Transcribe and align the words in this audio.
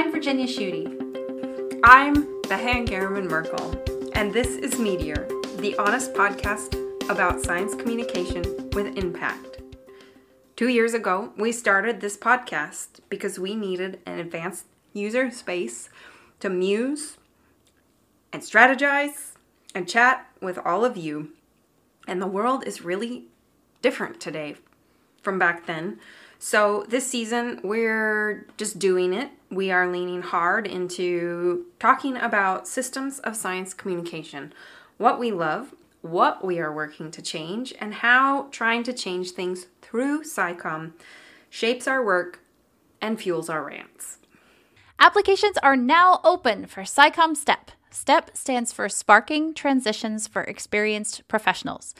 I'm 0.00 0.10
Virginia 0.10 0.46
Schutte. 0.46 0.86
I'm 1.84 2.14
Bethann 2.44 2.88
Garramon 2.88 3.28
Merkle, 3.28 4.10
and 4.14 4.32
this 4.32 4.56
is 4.56 4.78
Meteor, 4.78 5.28
the 5.58 5.76
honest 5.76 6.14
podcast 6.14 6.72
about 7.10 7.42
science 7.42 7.74
communication 7.74 8.70
with 8.72 8.96
impact. 8.96 9.60
Two 10.56 10.68
years 10.68 10.94
ago, 10.94 11.34
we 11.36 11.52
started 11.52 12.00
this 12.00 12.16
podcast 12.16 13.00
because 13.10 13.38
we 13.38 13.54
needed 13.54 14.00
an 14.06 14.18
advanced 14.18 14.64
user 14.94 15.30
space 15.30 15.90
to 16.40 16.48
muse 16.48 17.18
and 18.32 18.40
strategize 18.40 19.32
and 19.74 19.86
chat 19.86 20.26
with 20.40 20.58
all 20.64 20.82
of 20.82 20.96
you. 20.96 21.32
And 22.08 22.22
the 22.22 22.26
world 22.26 22.66
is 22.66 22.80
really 22.80 23.24
different 23.82 24.18
today 24.18 24.56
from 25.20 25.38
back 25.38 25.66
then. 25.66 26.00
So, 26.42 26.86
this 26.88 27.06
season, 27.06 27.60
we're 27.62 28.46
just 28.56 28.78
doing 28.78 29.12
it. 29.12 29.28
We 29.50 29.70
are 29.70 29.86
leaning 29.86 30.22
hard 30.22 30.66
into 30.66 31.66
talking 31.78 32.16
about 32.16 32.66
systems 32.66 33.18
of 33.18 33.36
science 33.36 33.74
communication, 33.74 34.54
what 34.96 35.18
we 35.18 35.32
love, 35.32 35.74
what 36.00 36.42
we 36.42 36.58
are 36.58 36.74
working 36.74 37.10
to 37.10 37.20
change, 37.20 37.74
and 37.78 37.92
how 37.92 38.48
trying 38.52 38.84
to 38.84 38.94
change 38.94 39.32
things 39.32 39.66
through 39.82 40.22
SciComm 40.22 40.92
shapes 41.50 41.86
our 41.86 42.02
work 42.02 42.40
and 43.02 43.20
fuels 43.20 43.50
our 43.50 43.62
rants. 43.62 44.16
Applications 44.98 45.58
are 45.58 45.76
now 45.76 46.22
open 46.24 46.64
for 46.64 46.84
SciComm 46.84 47.36
STEP. 47.36 47.70
STEP 47.90 48.34
stands 48.34 48.72
for 48.72 48.88
Sparking 48.88 49.52
Transitions 49.52 50.26
for 50.26 50.44
Experienced 50.44 51.28
Professionals. 51.28 51.94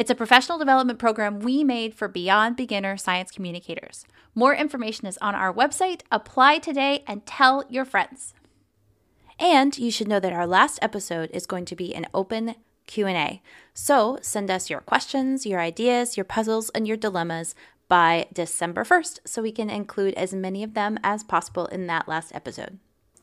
It's 0.00 0.10
a 0.10 0.14
professional 0.14 0.56
development 0.56 0.98
program 0.98 1.40
we 1.40 1.62
made 1.62 1.94
for 1.94 2.08
beyond 2.08 2.56
beginner 2.56 2.96
science 2.96 3.30
communicators. 3.30 4.06
More 4.34 4.54
information 4.54 5.06
is 5.06 5.18
on 5.18 5.34
our 5.34 5.52
website. 5.52 6.00
Apply 6.10 6.56
today 6.56 7.04
and 7.06 7.26
tell 7.26 7.66
your 7.68 7.84
friends. 7.84 8.32
And 9.38 9.76
you 9.76 9.90
should 9.90 10.08
know 10.08 10.18
that 10.18 10.32
our 10.32 10.46
last 10.46 10.78
episode 10.80 11.28
is 11.34 11.44
going 11.44 11.66
to 11.66 11.76
be 11.76 11.94
an 11.94 12.06
open 12.14 12.54
Q&A. 12.86 13.42
So, 13.74 14.18
send 14.22 14.50
us 14.50 14.70
your 14.70 14.80
questions, 14.80 15.44
your 15.44 15.60
ideas, 15.60 16.16
your 16.16 16.24
puzzles, 16.24 16.70
and 16.70 16.88
your 16.88 16.96
dilemmas 16.96 17.54
by 17.86 18.26
December 18.32 18.84
1st 18.84 19.20
so 19.26 19.42
we 19.42 19.52
can 19.52 19.68
include 19.68 20.14
as 20.14 20.32
many 20.32 20.62
of 20.62 20.72
them 20.72 20.98
as 21.04 21.22
possible 21.22 21.66
in 21.66 21.88
that 21.88 22.08
last 22.08 22.34
episode. 22.34 22.78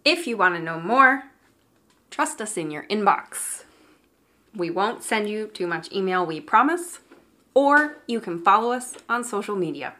If 0.05 0.27
you 0.27 0.37
want 0.37 0.53
to 0.53 0.61
know 0.61 0.79
more, 0.79 1.23
trust 2.11 2.39
us 2.39 2.55
in 2.55 2.69
your 2.69 2.83
inbox. 2.83 3.63
We 4.57 4.71
won't 4.71 5.03
send 5.03 5.29
you 5.29 5.47
too 5.47 5.67
much 5.67 5.91
email, 5.91 6.25
we 6.25 6.41
promise. 6.41 6.99
Or 7.53 7.97
you 8.07 8.19
can 8.19 8.41
follow 8.43 8.71
us 8.71 8.95
on 9.07 9.23
social 9.23 9.55
media. 9.55 9.93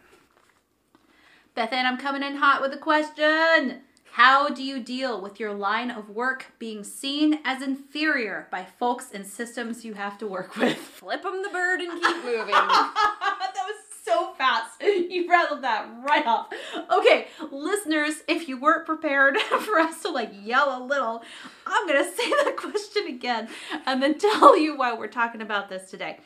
Bethann, 1.56 1.86
I'm 1.86 1.98
coming 1.98 2.24
in 2.24 2.38
hot 2.38 2.62
with 2.62 2.74
a 2.74 2.78
question. 2.78 3.82
How 4.14 4.50
do 4.50 4.64
you 4.64 4.80
deal 4.80 5.22
with 5.22 5.40
your 5.40 5.54
line 5.54 5.92
of 5.92 6.10
work 6.10 6.48
being 6.58 6.84
seen 6.84 7.40
as 7.46 7.62
inferior 7.62 8.48
by 8.50 8.66
folks 8.66 9.12
and 9.14 9.26
systems 9.28 9.86
you 9.86 9.94
have 9.94 10.18
to 10.18 10.28
work 10.28 10.58
with? 10.58 10.76
Flip 10.76 11.22
them 11.22 11.44
the 11.44 11.50
bird 11.50 11.82
and 11.82 12.02
keep 12.02 12.24
moving. 12.24 12.48
that 12.48 13.54
was 13.56 13.87
so 14.08 14.34
fast. 14.38 14.82
You 15.08 15.30
rattled 15.30 15.64
that 15.64 15.88
right 16.04 16.26
off. 16.26 16.48
Okay, 16.92 17.28
listeners, 17.52 18.16
if 18.28 18.48
you 18.48 18.60
weren't 18.60 18.86
prepared 18.86 19.38
for 19.62 19.80
us 19.80 20.02
to 20.04 20.10
like 20.10 20.32
yell 20.44 20.82
a 20.82 20.86
little, 20.86 21.24
I'm 21.66 21.88
going 21.88 22.04
to 22.04 22.12
say 22.12 22.30
that 22.30 22.56
question 22.58 23.08
again 23.08 23.48
and 23.86 24.02
then 24.02 24.18
tell 24.18 24.58
you 24.58 24.78
why 24.78 24.94
we're 24.94 25.08
talking 25.08 25.42
about 25.42 25.70
this 25.70 25.90
today. 25.90 26.20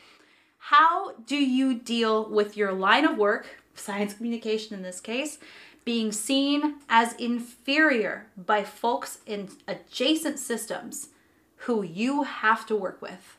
How 0.57 1.13
do 1.25 1.35
you 1.35 1.73
deal 1.73 2.29
with 2.29 2.57
your 2.57 2.71
line 2.71 3.05
of 3.05 3.17
work, 3.17 3.47
science 3.75 4.13
communication 4.13 4.75
in 4.75 4.83
this 4.83 4.99
case, 4.99 5.37
being 5.85 6.11
seen 6.11 6.75
as 6.89 7.13
inferior 7.13 8.27
by 8.37 8.63
folks 8.63 9.19
in 9.25 9.49
adjacent 9.67 10.37
systems 10.37 11.09
who 11.57 11.83
you 11.83 12.23
have 12.23 12.65
to 12.67 12.75
work 12.75 13.01
with? 13.01 13.37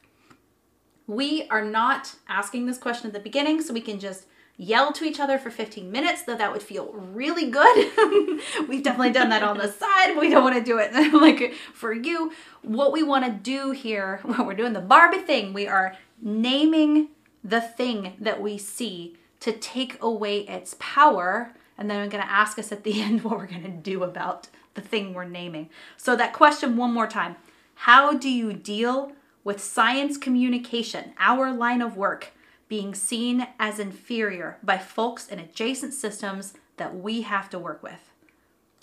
We 1.06 1.47
are 1.49 1.65
not 1.65 2.15
asking 2.28 2.67
this 2.67 2.78
question 2.78 3.09
at 3.09 3.12
the 3.12 3.21
beginning 3.21 3.61
so 3.61 3.75
we 3.75 3.81
can 3.81 3.99
just 3.99 4.27
yell 4.62 4.93
to 4.93 5.05
each 5.05 5.19
other 5.19 5.39
for 5.39 5.50
15 5.50 5.91
minutes, 5.91 6.23
though 6.23 6.37
that 6.37 6.53
would 6.53 6.62
feel 6.62 6.93
really 6.93 7.50
good. 7.50 7.91
We've 8.69 8.83
definitely 8.83 9.12
done 9.12 9.31
that 9.31 9.43
on 9.43 9.59
the 9.59 9.69
side. 9.69 10.17
We 10.17 10.31
don't 10.31 10.45
want 10.45 10.56
to 10.56 10.62
do 10.62 10.78
it 10.78 10.93
like 11.12 11.55
for 11.75 11.93
you. 11.93 12.33
What 12.62 12.93
we 12.93 13.03
want 13.03 13.25
to 13.25 13.31
do 13.31 13.73
here, 13.73 14.21
when 14.23 14.47
we're 14.47 14.55
doing 14.55 14.73
the 14.73 14.81
Barbie 14.81 15.19
thing, 15.19 15.53
we 15.53 15.67
are 15.67 15.97
naming 16.21 17.09
the 17.43 17.61
thing 17.61 18.15
that 18.21 18.41
we 18.41 18.56
see 18.56 19.17
to 19.41 19.53
take 19.53 20.00
away 20.00 20.41
its 20.41 20.77
power. 20.79 21.53
And 21.77 21.91
then 21.91 22.00
I'm 22.00 22.09
going 22.09 22.23
to 22.23 22.31
ask 22.31 22.59
us 22.59 22.71
at 22.71 22.84
the 22.84 23.03
end 23.03 23.25
what 23.25 23.39
we're 23.39 23.47
going 23.47 23.65
to 23.65 23.69
do 23.69 24.05
about 24.05 24.49
the 24.75 24.81
thing 24.81 25.12
we're 25.12 25.25
naming. 25.25 25.69
So, 25.97 26.17
that 26.17 26.33
question 26.33 26.77
one 26.77 26.94
more 26.94 27.09
time 27.09 27.37
How 27.75 28.15
do 28.15 28.31
you 28.31 28.53
deal 28.53 29.12
with 29.44 29.61
science 29.61 30.17
communication, 30.17 31.15
our 31.19 31.53
line 31.53 31.83
of 31.83 31.97
work? 31.97 32.33
Being 32.72 32.94
seen 32.94 33.47
as 33.59 33.78
inferior 33.78 34.56
by 34.62 34.78
folks 34.78 35.28
in 35.28 35.38
adjacent 35.38 35.93
systems 35.93 36.55
that 36.78 36.97
we 36.97 37.21
have 37.21 37.50
to 37.50 37.59
work 37.59 37.83
with. 37.83 38.15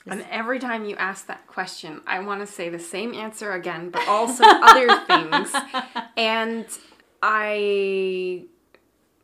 And 0.05 0.23
every 0.29 0.59
time 0.59 0.85
you 0.85 0.95
ask 0.97 1.25
that 1.25 1.47
question, 1.47 2.01
I 2.05 2.19
want 2.19 2.41
to 2.41 2.45
say 2.45 2.69
the 2.69 2.77
same 2.77 3.15
answer 3.15 3.51
again, 3.53 3.89
but 3.89 4.07
also 4.07 4.43
other 4.47 4.95
things. 5.07 5.51
And 6.15 6.67
I 7.23 8.43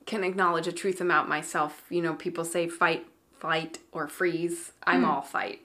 can 0.07 0.23
acknowledge 0.23 0.65
a 0.65 0.71
truth 0.71 0.99
about 0.99 1.29
myself. 1.29 1.83
You 1.91 2.01
know, 2.01 2.15
people 2.15 2.43
say 2.43 2.67
fight, 2.67 3.05
flight, 3.37 3.77
or 3.91 4.07
freeze. 4.07 4.71
I'm 4.83 5.03
mm. 5.03 5.09
all 5.09 5.21
fight. 5.21 5.61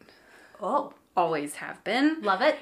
Oh. 0.60 0.92
Always 1.16 1.54
have 1.54 1.82
been. 1.84 2.20
Love 2.20 2.42
it 2.42 2.58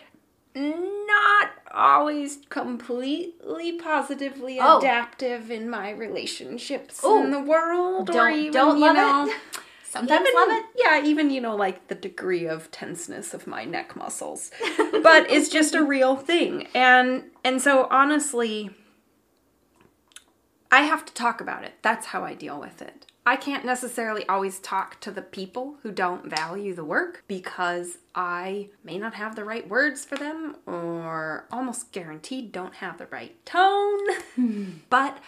not 0.55 1.51
always 1.71 2.39
completely 2.49 3.73
positively 3.73 4.59
oh. 4.61 4.79
adaptive 4.79 5.51
in 5.51 5.69
my 5.69 5.91
relationships 5.91 7.03
Ooh. 7.05 7.23
in 7.23 7.31
the 7.31 7.41
world 7.41 8.07
don't, 8.07 8.17
or 8.17 8.31
even 8.31 8.53
don't 8.53 8.79
you 8.79 8.93
know 8.93 9.27
it. 9.29 9.37
sometimes 9.85 10.29
even, 10.29 10.35
love 10.35 10.49
it 10.51 10.65
yeah 10.77 11.03
even 11.03 11.31
you 11.31 11.41
know 11.41 11.55
like 11.55 11.89
the 11.89 11.95
degree 11.95 12.47
of 12.47 12.71
tenseness 12.71 13.33
of 13.35 13.47
my 13.47 13.65
neck 13.65 13.97
muscles 13.97 14.51
but 15.03 15.31
it's 15.31 15.49
just 15.49 15.75
a 15.75 15.83
real 15.83 16.17
thing 16.17 16.67
and 16.75 17.25
and 17.45 17.61
so 17.63 17.87
honestly 17.91 18.71
i 20.71 20.83
have 20.83 21.05
to 21.05 21.13
talk 21.15 21.41
about 21.41 21.65
it 21.65 21.75
that's 21.83 22.07
how 22.07 22.25
i 22.25 22.35
deal 22.35 22.61
with 22.61 22.83
it 22.83 23.07
I 23.29 23.37
can't 23.37 23.67
necessarily 23.67 24.27
always 24.27 24.59
talk 24.59 25.01
to 25.01 25.11
the 25.11 25.21
people 25.21 25.77
who 25.83 25.93
don't 25.93 26.31
value 26.31 26.73
the 26.73 26.83
work 26.83 27.25
because 27.29 27.99
I 28.15 28.71
may 28.83 28.97
not 28.97 29.13
have 29.13 29.37
the 29.37 29.45
right 29.45 29.69
words 29.69 30.03
for 30.03 30.17
them 30.17 30.57
or 30.65 31.45
almost 31.53 31.93
guaranteed 31.93 32.53
don't 32.53 32.77
have 32.77 32.97
the 32.97 33.05
right 33.09 33.37
tone. 33.45 34.01
but 34.89 35.19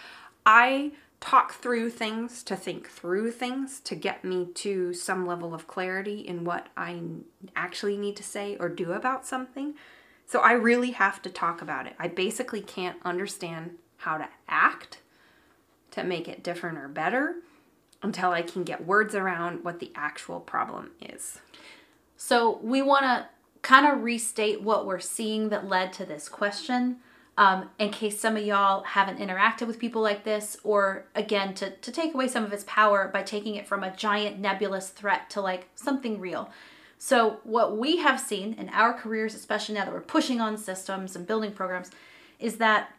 I 0.46 0.92
talk 1.20 1.52
through 1.52 1.90
things 1.90 2.42
to 2.44 2.56
think 2.56 2.88
through 2.88 3.32
things 3.32 3.80
to 3.80 3.94
get 3.94 4.24
me 4.24 4.46
to 4.54 4.94
some 4.94 5.26
level 5.26 5.52
of 5.52 5.66
clarity 5.66 6.20
in 6.20 6.46
what 6.46 6.68
I 6.78 7.02
actually 7.54 7.98
need 7.98 8.16
to 8.16 8.22
say 8.22 8.56
or 8.58 8.70
do 8.70 8.92
about 8.92 9.26
something. 9.26 9.74
So 10.24 10.40
I 10.40 10.52
really 10.52 10.92
have 10.92 11.20
to 11.20 11.28
talk 11.28 11.60
about 11.60 11.86
it. 11.86 11.96
I 11.98 12.08
basically 12.08 12.62
can't 12.62 12.96
understand 13.04 13.72
how 13.98 14.16
to 14.16 14.28
act 14.48 15.02
to 15.90 16.02
make 16.02 16.28
it 16.28 16.42
different 16.42 16.78
or 16.78 16.88
better 16.88 17.34
until 18.02 18.30
I 18.30 18.42
can 18.42 18.64
get 18.64 18.86
words 18.86 19.14
around 19.14 19.64
what 19.64 19.80
the 19.80 19.92
actual 19.94 20.40
problem 20.40 20.90
is. 21.00 21.38
So, 22.16 22.58
we 22.62 22.82
want 22.82 23.04
to 23.04 23.26
kind 23.62 23.86
of 23.86 24.02
restate 24.02 24.62
what 24.62 24.86
we're 24.86 25.00
seeing 25.00 25.50
that 25.50 25.68
led 25.68 25.92
to 25.94 26.04
this 26.04 26.28
question. 26.28 26.96
Um, 27.38 27.70
in 27.78 27.90
case 27.90 28.20
some 28.20 28.36
of 28.36 28.44
y'all 28.44 28.82
haven't 28.82 29.18
interacted 29.18 29.66
with 29.66 29.78
people 29.78 30.02
like 30.02 30.24
this, 30.24 30.58
or 30.62 31.06
again, 31.14 31.54
to, 31.54 31.70
to 31.70 31.90
take 31.90 32.12
away 32.12 32.28
some 32.28 32.44
of 32.44 32.52
its 32.52 32.64
power 32.66 33.08
by 33.10 33.22
taking 33.22 33.54
it 33.54 33.66
from 33.66 33.82
a 33.82 33.96
giant 33.96 34.38
nebulous 34.38 34.90
threat 34.90 35.30
to 35.30 35.40
like 35.40 35.68
something 35.74 36.20
real. 36.20 36.50
So, 36.98 37.40
what 37.44 37.78
we 37.78 37.96
have 37.96 38.20
seen 38.20 38.52
in 38.54 38.68
our 38.68 38.92
careers, 38.92 39.34
especially 39.34 39.76
now 39.76 39.86
that 39.86 39.94
we're 39.94 40.02
pushing 40.02 40.38
on 40.38 40.58
systems 40.58 41.16
and 41.16 41.26
building 41.26 41.52
programs, 41.52 41.90
is 42.38 42.58
that 42.58 42.94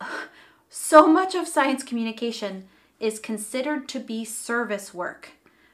so 0.70 1.06
much 1.06 1.34
of 1.34 1.46
science 1.46 1.82
communication 1.82 2.68
is 3.00 3.18
considered 3.18 3.88
to 3.88 3.98
be 3.98 4.24
service 4.24 4.94
work 4.94 5.30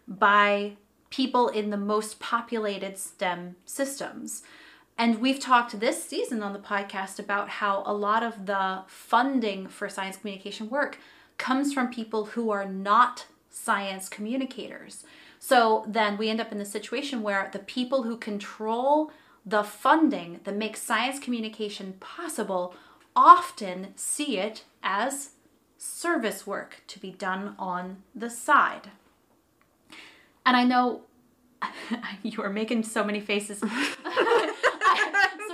by 0.09 0.73
people 1.11 1.49
in 1.49 1.71
the 1.71 1.77
most 1.77 2.21
populated 2.21 2.97
STEM 2.97 3.57
systems. 3.65 4.43
And 4.97 5.21
we've 5.21 5.41
talked 5.41 5.79
this 5.79 6.03
season 6.03 6.43
on 6.43 6.53
the 6.53 6.59
podcast 6.59 7.19
about 7.19 7.49
how 7.49 7.83
a 7.85 7.93
lot 7.93 8.23
of 8.23 8.47
the 8.47 8.83
funding 8.87 9.67
for 9.67 9.89
science 9.89 10.17
communication 10.17 10.71
work 10.71 10.99
comes 11.37 11.75
from 11.75 11.93
people 11.93 12.27
who 12.27 12.51
are 12.51 12.67
not 12.67 13.27
science 13.51 14.09
communicators. 14.09 15.05
So 15.39 15.85
then 15.87 16.17
we 16.17 16.29
end 16.29 16.41
up 16.41 16.53
in 16.53 16.59
the 16.59 16.65
situation 16.65 17.23
where 17.23 17.51
the 17.53 17.59
people 17.59 18.05
who 18.05 18.17
control 18.17 19.11
the 19.45 19.63
funding 19.63 20.41
that 20.45 20.57
makes 20.57 20.83
science 20.83 21.19
communication 21.19 21.95
possible 22.01 22.75
often 23.15 23.89
see 23.97 24.39
it 24.39 24.65
as 24.83 25.31
service 25.79 26.47
work 26.47 26.83
to 26.89 26.99
be 26.99 27.11
done 27.11 27.55
on 27.59 27.99
the 28.15 28.31
side. 28.31 28.91
And 30.45 30.57
I 30.57 30.65
know 30.65 31.03
you 32.23 32.43
are 32.43 32.51
making 32.51 32.83
so 32.85 33.03
many 33.05 33.21
faces. 33.21 33.59
so 33.61 33.69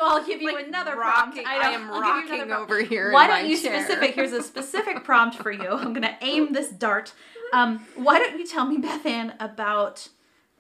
I'll 0.03 0.25
give 0.25 0.43
you 0.43 0.53
Like 0.55 0.67
another 0.69 0.97
rocking- 0.97 1.45
prompt. 1.45 1.49
I 1.65 1.71
know, 1.73 1.75
am 1.79 1.91
I'll 1.93 2.01
rocking 2.01 2.53
over 2.53 2.81
here 2.83 3.13
Why 3.13 3.27
don't 3.27 3.49
you 3.49 3.57
chair. 3.59 3.83
specific? 3.83 4.15
Here's 4.15 4.33
a 4.33 4.43
specific 4.43 5.05
prompt 5.05 5.37
for 5.37 5.51
you. 5.51 5.69
I'm 5.69 5.93
gonna 5.93 6.17
aim 6.21 6.53
this 6.53 6.71
dart. 6.71 7.13
Um, 7.53 7.87
why 7.97 8.19
don't 8.19 8.39
you 8.39 8.47
tell 8.47 8.67
me, 8.67 8.79
Bethann, 8.79 9.35
about? 9.41 10.09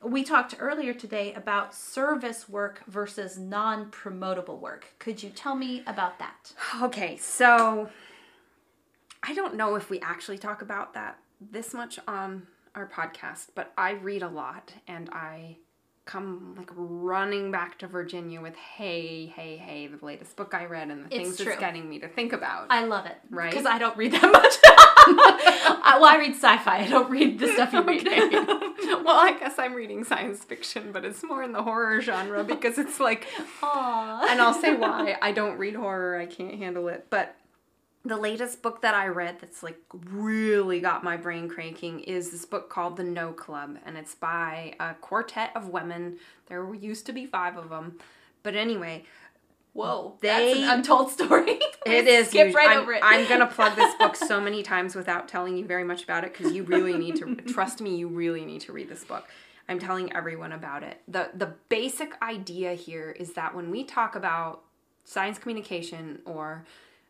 We 0.05 0.25
talked 0.25 0.57
earlier 0.59 0.93
today 0.93 1.33
about 1.33 1.75
service 1.77 2.49
work 2.49 2.83
versus 2.89 3.39
non-promotable 3.39 4.59
work. 4.59 4.87
Could 4.99 5.23
you 5.23 5.31
tell 5.31 5.55
me 5.55 5.85
about 5.87 6.19
that? 6.19 6.53
Okay, 6.83 7.17
so 7.19 7.89
I 9.23 9.35
don't 9.35 9.55
know 9.55 9.77
if 9.77 9.89
we 9.91 10.01
actually 10.01 10.39
talk 10.39 10.63
about 10.63 10.95
that 10.95 11.19
this 11.41 11.75
much 11.75 11.99
on 12.07 12.47
our 12.75 12.87
podcast, 12.89 13.49
but 13.55 13.73
I 13.77 13.93
read 13.93 14.23
a 14.23 14.29
lot 14.29 14.73
and 14.89 15.09
I 15.11 15.59
come 16.05 16.55
like 16.59 16.71
running 16.75 17.53
back 17.53 17.79
to 17.79 17.87
Virginia 17.87 18.41
with 18.41 18.57
hey, 18.57 19.27
hey, 19.27 19.57
hey, 19.57 19.87
the 19.87 20.05
latest 20.05 20.35
book 20.37 20.53
I 20.55 20.65
read 20.65 20.91
and 20.91 21.05
the 21.05 21.07
It's 21.07 21.17
things 21.17 21.37
true. 21.39 21.53
it's 21.53 21.61
getting 21.61 21.89
me 21.89 22.01
to 22.01 22.09
think 22.09 22.33
about. 22.33 22.67
I 22.71 22.85
love 22.85 23.07
it, 23.07 23.17
Right? 23.31 23.51
Because 23.51 23.67
I 23.67 23.79
don't 23.79 23.97
read 23.97 24.13
that 24.13 24.23
much. 24.33 24.55
I, 25.85 25.99
well, 26.01 26.05
I 26.11 26.17
read 26.19 26.35
sci-fi. 26.35 26.79
I 26.81 26.89
don't 26.89 27.11
read 27.11 27.39
the 27.39 27.49
stuff 27.53 27.73
you 27.73 27.83
read. 27.83 28.01
Okay. 28.07 28.31
well, 29.05 29.17
I 29.19 29.37
guess 29.39 29.59
I'm 29.59 29.75
reading 29.75 30.03
science 30.05 30.43
fiction, 30.43 30.91
but 30.93 31.05
it's 31.05 31.23
more 31.23 31.43
in 31.43 31.53
the 31.53 31.63
horror 31.63 32.01
genre 32.01 32.43
because 32.45 32.79
it's 32.79 32.99
like 32.99 33.27
Aww. 33.61 34.23
and 34.25 34.41
I'll 34.41 34.55
say 34.55 34.75
why. 34.75 35.17
I 35.23 35.31
don't 35.33 35.57
read 35.59 35.77
horror. 35.77 36.17
I 36.19 36.27
can't 36.27 36.57
handle 36.57 36.89
it. 36.89 37.07
But 37.11 37.35
the 38.05 38.17
latest 38.17 38.63
book 38.63 38.83
that 38.83 38.95
I 38.95 39.07
read 39.09 39.39
that's 39.41 39.63
like 39.63 39.79
really 40.11 40.81
got 40.81 41.05
my 41.05 41.17
brain 41.17 41.49
cranking 41.49 42.01
is 42.01 42.31
this 42.31 42.45
book 42.45 42.69
called 42.69 42.97
The 42.97 43.05
No 43.05 43.33
Club, 43.33 43.79
and 43.87 43.97
it's 43.97 44.15
by 44.15 44.75
a 44.81 44.95
quartet 44.95 45.53
of 45.55 45.69
women. 45.69 46.19
There 46.47 46.75
used 46.75 47.07
to 47.07 47.13
be 47.13 47.27
five 47.27 47.57
of 47.57 47.69
them, 47.71 47.99
but 48.43 48.57
anyway, 48.57 49.05
Whoa, 49.75 50.19
They- 50.21 50.29
that's 50.29 50.59
an 50.59 50.69
untold 50.69 51.11
story. 51.11 51.59
it 51.87 52.07
is. 52.07 52.29
Skip 52.29 52.49
huge. 52.49 52.55
right 52.55 52.71
I'm, 52.71 52.79
over 52.81 52.93
it. 52.93 53.01
I'm 53.03 53.27
gonna 53.27 53.47
plug 53.59 53.75
this 53.75 53.95
book 53.95 54.17
so 54.17 54.39
many 54.41 54.63
times 54.63 54.95
without 54.95 55.29
telling 55.29 55.57
you 55.57 55.65
very 55.65 55.85
much 55.85 56.05
about 56.05 56.25
it 56.25 56.35
because 56.35 56.53
you 56.53 56.63
really 56.65 56.93
need 56.99 57.17
to 57.17 57.35
trust 57.55 57.81
me. 57.81 57.97
You 57.97 58.09
really 58.09 58.45
need 58.45 58.61
to 58.63 58.73
read 58.73 58.89
this 58.91 59.03
book. 59.05 59.27
I'm 59.69 59.79
telling 59.79 60.13
everyone 60.13 60.53
about 60.53 60.83
it. 60.83 61.01
the 61.09 61.31
The 61.35 61.55
basic 61.71 62.21
idea 62.23 62.75
here 62.75 63.13
is 63.13 63.33
that 63.33 63.55
when 63.55 63.71
we 63.71 63.85
talk 63.85 64.15
about 64.15 64.63
science 65.05 65.39
communication 65.39 66.21
or 66.27 66.67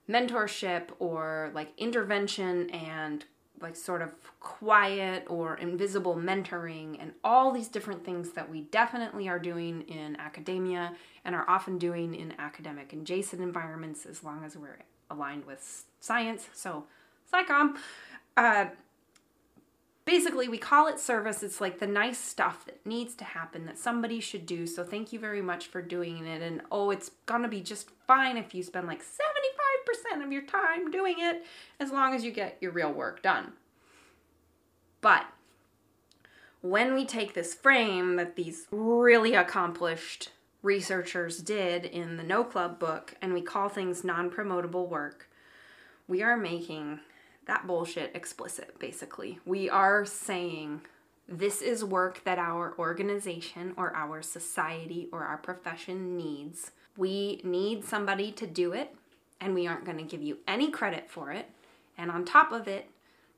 mentorship 0.09 0.89
or 0.99 1.51
like 1.55 1.73
intervention 1.79 2.71
and 2.71 3.25
like 3.63 3.77
sort 3.77 4.03
of 4.03 4.13
quiet 4.41 5.25
or 5.29 5.57
invisible 5.57 6.17
mentoring 6.17 7.01
and 7.01 7.13
all 7.23 7.53
these 7.53 7.69
different 7.69 8.05
things 8.05 8.33
that 8.33 8.51
we 8.51 8.63
definitely 8.63 9.29
are 9.29 9.39
doing 9.39 9.83
in 9.83 10.17
academia 10.17 10.93
and 11.25 11.35
are 11.35 11.49
often 11.49 11.79
doing 11.79 12.15
in 12.15 12.35
academic 12.39 12.93
and 12.93 13.03
adjacent 13.03 13.41
environments 13.41 14.05
as 14.05 14.25
long 14.25 14.45
as 14.45 14.57
we're 14.57 14.79
aligned 15.11 15.45
with 15.45 15.85
science. 16.01 16.49
So, 16.53 16.85
SciComm. 17.33 17.77
Uh, 18.37 18.67
basically, 20.05 20.49
we 20.49 20.59
call 20.59 20.89
it 20.89 20.99
service. 20.99 21.43
It's 21.43 21.61
like 21.61 21.79
the 21.79 21.87
nice 21.87 22.19
stuff 22.19 22.65
that 22.65 22.85
needs 22.85 23.15
to 23.17 23.25
happen 23.25 23.67
that 23.67 23.79
somebody 23.79 24.19
should 24.21 24.47
do. 24.47 24.67
So, 24.67 24.83
thank 24.83 25.13
you 25.13 25.21
very 25.21 25.43
much 25.43 25.67
for 25.69 25.81
doing 25.81 26.27
it. 26.27 26.43
And 26.43 26.63
oh, 26.73 26.91
it's 26.91 27.11
gonna 27.27 27.49
be 27.49 27.61
just 27.61 27.91
fine 28.09 28.37
if 28.37 28.55
you 28.55 28.63
spend 28.63 28.89
like 28.89 29.03
75% 30.13 30.25
of 30.25 30.33
your 30.33 30.43
time 30.43 30.91
doing 30.91 31.17
it 31.19 31.45
as 31.81 31.91
long 31.91 32.15
as 32.15 32.25
you 32.25 32.31
get 32.31 32.59
your 32.61 32.73
real 32.73 32.93
work 32.93 33.23
done. 33.23 33.53
But 35.01 35.27
when 36.61 36.95
we 36.95 37.05
take 37.05 37.35
this 37.35 37.55
frame 37.55 38.17
that 38.17 38.37
these 38.37 38.67
really 38.71 39.35
accomplished 39.35 40.31
researchers 40.63 41.39
did 41.39 41.85
in 41.85 42.17
the 42.17 42.23
No 42.23 42.45
Club 42.45 42.79
book 42.79 43.15
and 43.21 43.35
we 43.35 43.43
call 43.43 43.69
things 43.69 44.05
non 44.05 44.31
promotable 44.31 44.89
work, 44.89 45.29
we 46.07 46.23
are 46.23 46.37
making 46.37 47.01
that 47.47 47.67
bullshit 47.67 48.15
explicit, 48.15 48.79
basically. 48.79 49.41
We 49.45 49.69
are 49.69 50.05
saying 50.05 50.83
this 51.29 51.63
is 51.63 51.85
work 51.85 52.23
that 52.25 52.39
our 52.39 52.75
organization 52.79 53.75
or 53.77 53.95
our 53.97 54.23
society 54.23 55.09
or 55.13 55.25
our 55.25 55.39
profession 55.39 56.17
needs. 56.17 56.71
We 56.97 57.41
need 57.43 57.85
somebody 57.85 58.31
to 58.33 58.47
do 58.47 58.73
it, 58.73 58.95
and 59.43 59.55
we 59.55 59.67
aren't 59.67 59.85
going 59.85 59.99
to 59.99 60.05
give 60.05 60.23
you 60.23 60.39
any 60.47 60.71
credit 60.71 61.11
for 61.11 61.33
it. 61.33 61.51
And 61.99 62.11
on 62.11 62.25
top 62.25 62.53
of 62.53 62.69
it, 62.69 62.89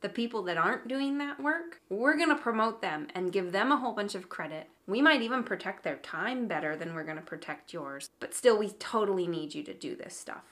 the 0.02 0.08
people 0.10 0.42
that 0.42 0.58
aren't 0.58 0.86
doing 0.86 1.16
that 1.18 1.40
work, 1.40 1.80
we're 1.88 2.16
going 2.16 2.28
to 2.28 2.36
promote 2.36 2.82
them 2.82 3.08
and 3.14 3.32
give 3.32 3.52
them 3.52 3.72
a 3.72 3.76
whole 3.78 3.94
bunch 3.94 4.14
of 4.14 4.28
credit. 4.28 4.68
We 4.86 5.00
might 5.00 5.22
even 5.22 5.42
protect 5.42 5.82
their 5.82 5.96
time 5.96 6.46
better 6.46 6.76
than 6.76 6.94
we're 6.94 7.04
going 7.04 7.16
to 7.16 7.22
protect 7.22 7.72
yours. 7.72 8.10
But 8.20 8.34
still, 8.34 8.58
we 8.58 8.68
totally 8.72 9.26
need 9.26 9.54
you 9.54 9.62
to 9.62 9.72
do 9.72 9.96
this 9.96 10.14
stuff. 10.14 10.44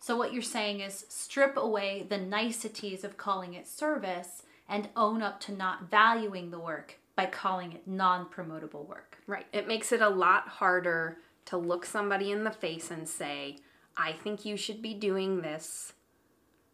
So 0.00 0.16
what 0.16 0.32
you're 0.32 0.42
saying 0.42 0.80
is 0.80 1.04
strip 1.10 1.58
away 1.58 2.06
the 2.08 2.16
niceties 2.16 3.04
of 3.04 3.18
calling 3.18 3.52
it 3.52 3.68
service 3.68 4.42
and 4.68 4.88
own 4.96 5.20
up 5.20 5.38
to 5.40 5.52
not 5.52 5.90
valuing 5.90 6.50
the 6.50 6.58
work 6.58 6.98
by 7.14 7.26
calling 7.26 7.72
it 7.72 7.86
non-promotable 7.86 8.86
work. 8.86 9.18
Right. 9.26 9.46
It 9.52 9.68
makes 9.68 9.92
it 9.92 10.00
a 10.00 10.08
lot 10.08 10.48
harder 10.48 11.18
to 11.46 11.58
look 11.58 11.84
somebody 11.84 12.30
in 12.30 12.44
the 12.44 12.50
face 12.50 12.90
and 12.90 13.06
say, 13.06 13.58
I 13.96 14.12
think 14.12 14.44
you 14.44 14.56
should 14.56 14.80
be 14.82 14.94
doing 14.94 15.42
this 15.42 15.92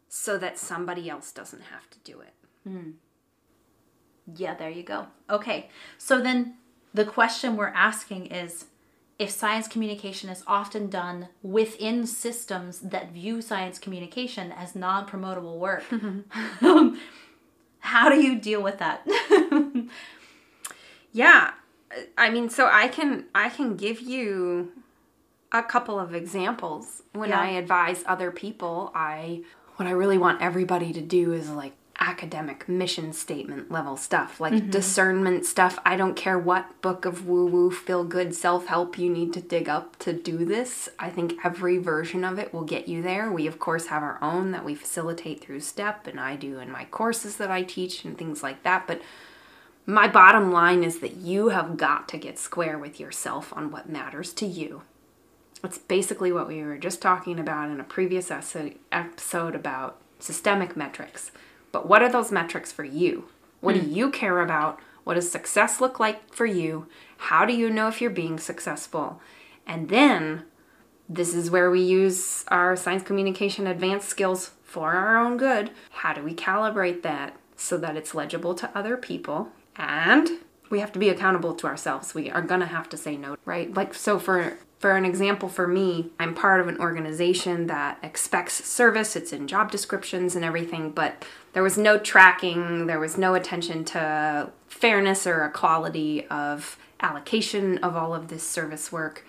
so 0.07 0.37
that 0.37 0.57
somebody 0.57 1.09
else 1.09 1.31
doesn't 1.31 1.63
have 1.63 1.89
to 1.89 1.99
do 1.99 2.21
it. 2.21 2.33
Hmm. 2.63 2.91
Yeah, 4.35 4.55
there 4.55 4.69
you 4.69 4.83
go. 4.83 5.07
Okay. 5.29 5.69
So 5.97 6.21
then 6.21 6.55
the 6.93 7.05
question 7.05 7.55
we're 7.57 7.67
asking 7.67 8.27
is 8.27 8.65
if 9.17 9.29
science 9.29 9.67
communication 9.67 10.29
is 10.29 10.43
often 10.47 10.89
done 10.89 11.29
within 11.41 12.05
systems 12.05 12.79
that 12.79 13.11
view 13.11 13.41
science 13.41 13.79
communication 13.79 14.51
as 14.51 14.75
non-promotable 14.75 15.57
work, 15.57 15.83
how 17.79 18.09
do 18.09 18.21
you 18.21 18.39
deal 18.39 18.61
with 18.61 18.79
that? 18.79 19.07
Yeah. 21.15 21.51
I 22.17 22.29
mean, 22.29 22.49
so 22.49 22.67
I 22.69 22.89
can 22.89 23.23
I 23.33 23.47
can 23.47 23.77
give 23.77 24.01
you 24.01 24.73
a 25.55 25.63
couple 25.63 25.99
of 25.99 26.13
examples 26.13 27.03
when 27.13 27.29
Yeah. 27.29 27.41
I 27.41 27.47
advise 27.51 28.03
other 28.05 28.31
people. 28.31 28.91
I 28.93 29.43
what 29.77 29.87
I 29.87 29.91
really 29.91 30.17
want 30.17 30.41
everybody 30.41 30.93
to 30.93 31.01
do 31.01 31.33
is 31.33 31.49
like 31.49 31.73
academic 31.99 32.67
mission 32.67 33.13
statement 33.13 33.71
level 33.71 33.97
stuff, 33.97 34.39
like 34.39 34.53
mm-hmm. 34.53 34.69
discernment 34.69 35.45
stuff. 35.45 35.79
I 35.85 35.95
don't 35.95 36.15
care 36.15 36.37
what 36.37 36.81
book 36.81 37.05
of 37.05 37.25
woo 37.27 37.45
woo 37.45 37.71
feel 37.71 38.03
good 38.03 38.35
self 38.35 38.67
help 38.67 38.97
you 38.97 39.09
need 39.09 39.33
to 39.33 39.41
dig 39.41 39.67
up 39.69 39.97
to 39.99 40.13
do 40.13 40.45
this. 40.45 40.89
I 40.99 41.09
think 41.09 41.35
every 41.43 41.77
version 41.77 42.23
of 42.23 42.37
it 42.37 42.53
will 42.53 42.63
get 42.63 42.87
you 42.87 43.01
there. 43.01 43.31
We 43.31 43.47
of 43.47 43.59
course 43.59 43.87
have 43.87 44.03
our 44.03 44.19
own 44.21 44.51
that 44.51 44.65
we 44.65 44.75
facilitate 44.75 45.41
through 45.41 45.61
STEP 45.61 46.07
and 46.07 46.19
I 46.19 46.35
do 46.35 46.59
in 46.59 46.71
my 46.71 46.85
courses 46.85 47.37
that 47.37 47.51
I 47.51 47.63
teach 47.63 48.03
and 48.05 48.17
things 48.17 48.43
like 48.43 48.63
that, 48.63 48.87
but 48.87 49.01
my 49.85 50.07
bottom 50.07 50.51
line 50.51 50.83
is 50.83 50.99
that 50.99 51.17
you 51.17 51.49
have 51.49 51.77
got 51.77 52.09
to 52.09 52.17
get 52.17 52.39
square 52.39 52.77
with 52.77 52.99
yourself 52.99 53.53
on 53.55 53.71
what 53.71 53.87
matters 53.89 54.33
to 54.33 54.45
you. 54.45 54.81
It's 55.63 55.77
basically 55.77 56.31
what 56.31 56.47
we 56.47 56.63
were 56.63 56.77
just 56.77 57.01
talking 57.01 57.39
about 57.39 57.69
in 57.69 57.79
a 57.79 57.83
previous 57.83 58.31
episode 58.31 59.55
about 59.55 59.97
systemic 60.19 60.75
metrics. 60.75 61.31
But 61.71 61.87
what 61.87 62.01
are 62.01 62.11
those 62.11 62.31
metrics 62.31 62.71
for 62.71 62.83
you? 62.83 63.29
What 63.61 63.75
do 63.75 63.81
hmm. 63.81 63.91
you 63.91 64.11
care 64.11 64.41
about? 64.41 64.79
What 65.03 65.15
does 65.15 65.31
success 65.31 65.81
look 65.81 65.99
like 65.99 66.33
for 66.33 66.45
you? 66.45 66.87
How 67.17 67.45
do 67.45 67.53
you 67.53 67.69
know 67.69 67.87
if 67.87 68.01
you're 68.01 68.09
being 68.09 68.39
successful? 68.39 69.21
And 69.67 69.89
then 69.89 70.43
this 71.07 71.33
is 71.33 71.51
where 71.51 71.69
we 71.69 71.81
use 71.81 72.43
our 72.47 72.75
science 72.75 73.03
communication 73.03 73.67
advanced 73.67 74.09
skills 74.09 74.51
for 74.63 74.93
our 74.93 75.17
own 75.17 75.37
good. 75.37 75.71
How 75.91 76.13
do 76.13 76.23
we 76.23 76.33
calibrate 76.33 77.01
that 77.03 77.37
so 77.55 77.77
that 77.77 77.95
it's 77.95 78.15
legible 78.15 78.55
to 78.55 78.77
other 78.77 78.97
people? 78.97 79.49
And 79.75 80.29
we 80.69 80.79
have 80.79 80.91
to 80.93 80.99
be 80.99 81.09
accountable 81.09 81.53
to 81.55 81.67
ourselves. 81.67 82.13
We 82.13 82.29
are 82.31 82.41
going 82.41 82.61
to 82.61 82.65
have 82.65 82.89
to 82.89 82.97
say 82.97 83.17
no, 83.17 83.37
right? 83.45 83.73
Like 83.73 83.93
so 83.93 84.17
for 84.19 84.57
for 84.85 84.95
an 84.95 85.03
example 85.03 85.49
for 85.49 85.65
me, 85.65 86.11
I'm 86.19 86.35
part 86.35 86.61
of 86.61 86.67
an 86.67 86.77
organization 86.77 87.65
that 87.65 87.97
expects 88.03 88.63
service. 88.63 89.15
It's 89.15 89.33
in 89.33 89.47
job 89.47 89.71
descriptions 89.71 90.35
and 90.35 90.45
everything, 90.45 90.91
but 90.91 91.25
there 91.53 91.63
was 91.63 91.75
no 91.75 91.97
tracking, 91.97 92.85
there 92.85 92.99
was 92.99 93.17
no 93.17 93.33
attention 93.33 93.83
to 93.85 94.51
fairness 94.67 95.25
or 95.25 95.43
equality 95.43 96.27
of 96.27 96.77
allocation 96.99 97.79
of 97.79 97.95
all 97.95 98.13
of 98.13 98.27
this 98.27 98.47
service 98.47 98.91
work. 98.91 99.25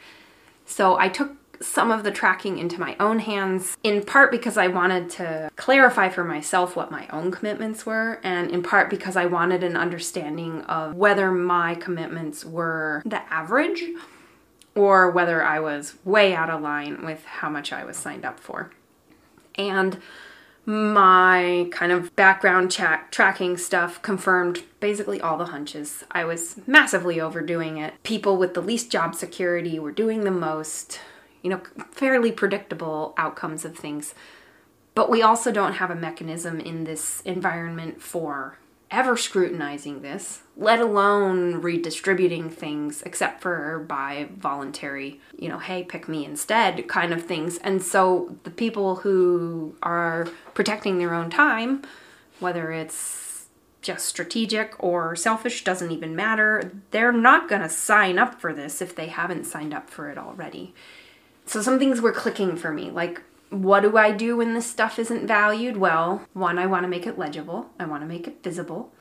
So 0.66 0.98
I 0.98 1.08
took 1.08 1.32
some 1.62 1.90
of 1.90 2.04
the 2.04 2.10
tracking 2.10 2.58
into 2.58 2.78
my 2.78 2.94
own 3.00 3.20
hands, 3.20 3.78
in 3.82 4.04
part 4.04 4.30
because 4.30 4.58
I 4.58 4.66
wanted 4.66 5.08
to 5.12 5.50
clarify 5.56 6.10
for 6.10 6.22
myself 6.22 6.76
what 6.76 6.90
my 6.90 7.08
own 7.08 7.30
commitments 7.30 7.86
were, 7.86 8.20
and 8.22 8.50
in 8.50 8.62
part 8.62 8.90
because 8.90 9.16
I 9.16 9.24
wanted 9.24 9.64
an 9.64 9.74
understanding 9.74 10.60
of 10.64 10.94
whether 10.94 11.32
my 11.32 11.76
commitments 11.76 12.44
were 12.44 13.00
the 13.06 13.22
average 13.32 13.84
or 14.76 15.10
whether 15.10 15.42
I 15.42 15.58
was 15.58 15.94
way 16.04 16.34
out 16.34 16.50
of 16.50 16.60
line 16.60 17.04
with 17.04 17.24
how 17.24 17.48
much 17.48 17.72
I 17.72 17.84
was 17.84 17.96
signed 17.96 18.24
up 18.24 18.38
for. 18.38 18.70
And 19.56 20.00
My 20.68 21.68
kind 21.70 21.92
of 21.92 22.14
background 22.16 22.72
check 22.72 23.12
tracking 23.12 23.56
stuff 23.56 24.02
confirmed 24.02 24.64
basically 24.80 25.20
all 25.20 25.38
the 25.38 25.46
hunches. 25.46 26.02
I 26.10 26.24
was 26.24 26.56
massively 26.66 27.20
overdoing 27.20 27.78
it. 27.78 28.02
People 28.02 28.36
with 28.36 28.54
the 28.54 28.60
least 28.60 28.90
job 28.90 29.14
security 29.14 29.78
were 29.78 29.92
doing 29.92 30.24
the 30.24 30.32
most, 30.32 30.98
you 31.40 31.50
know, 31.50 31.60
fairly 31.92 32.32
predictable 32.32 33.14
outcomes 33.16 33.64
of 33.64 33.76
things. 33.78 34.12
But 34.96 35.08
we 35.08 35.22
also 35.22 35.52
don't 35.52 35.74
have 35.74 35.90
a 35.90 35.94
mechanism 35.94 36.58
in 36.58 36.82
this 36.82 37.20
environment 37.20 38.02
for 38.02 38.58
ever 38.90 39.16
scrutinizing 39.16 40.02
this, 40.02 40.40
let 40.56 40.80
alone 40.80 41.60
redistributing 41.60 42.48
things, 42.48 43.02
except 43.02 43.42
for 43.42 43.84
by 43.86 44.28
voluntary, 44.36 45.20
you 45.38 45.48
know, 45.48 45.58
hey, 45.58 45.82
pick 45.82 46.08
me 46.08 46.24
instead 46.24 46.88
kind 46.88 47.12
of 47.12 47.24
things. 47.24 47.58
And 47.58 47.82
so 47.82 48.36
the 48.44 48.50
people 48.50 48.96
who 48.96 49.76
are 49.82 50.26
protecting 50.54 50.98
their 50.98 51.12
own 51.12 51.28
time, 51.28 51.82
whether 52.40 52.72
it's 52.72 53.46
just 53.82 54.06
strategic 54.06 54.74
or 54.82 55.14
selfish, 55.14 55.62
doesn't 55.62 55.92
even 55.92 56.16
matter, 56.16 56.72
they're 56.90 57.12
not 57.12 57.48
going 57.48 57.62
to 57.62 57.68
sign 57.68 58.18
up 58.18 58.40
for 58.40 58.54
this 58.54 58.80
if 58.80 58.94
they 58.94 59.08
haven't 59.08 59.44
signed 59.44 59.74
up 59.74 59.90
for 59.90 60.10
it 60.10 60.16
already. 60.16 60.74
So 61.44 61.60
some 61.60 61.78
things 61.78 62.00
were 62.00 62.12
clicking 62.12 62.56
for 62.56 62.72
me, 62.72 62.90
like 62.90 63.22
what 63.50 63.80
do 63.80 63.96
I 63.96 64.10
do 64.10 64.38
when 64.38 64.54
this 64.54 64.68
stuff 64.68 64.98
isn't 64.98 65.26
valued? 65.26 65.76
Well, 65.76 66.22
one, 66.32 66.58
I 66.58 66.66
want 66.66 66.82
to 66.82 66.88
make 66.88 67.06
it 67.06 67.18
legible, 67.18 67.70
I 67.78 67.84
want 67.84 68.02
to 68.02 68.06
make 68.06 68.26
it 68.26 68.42
visible. 68.42 68.92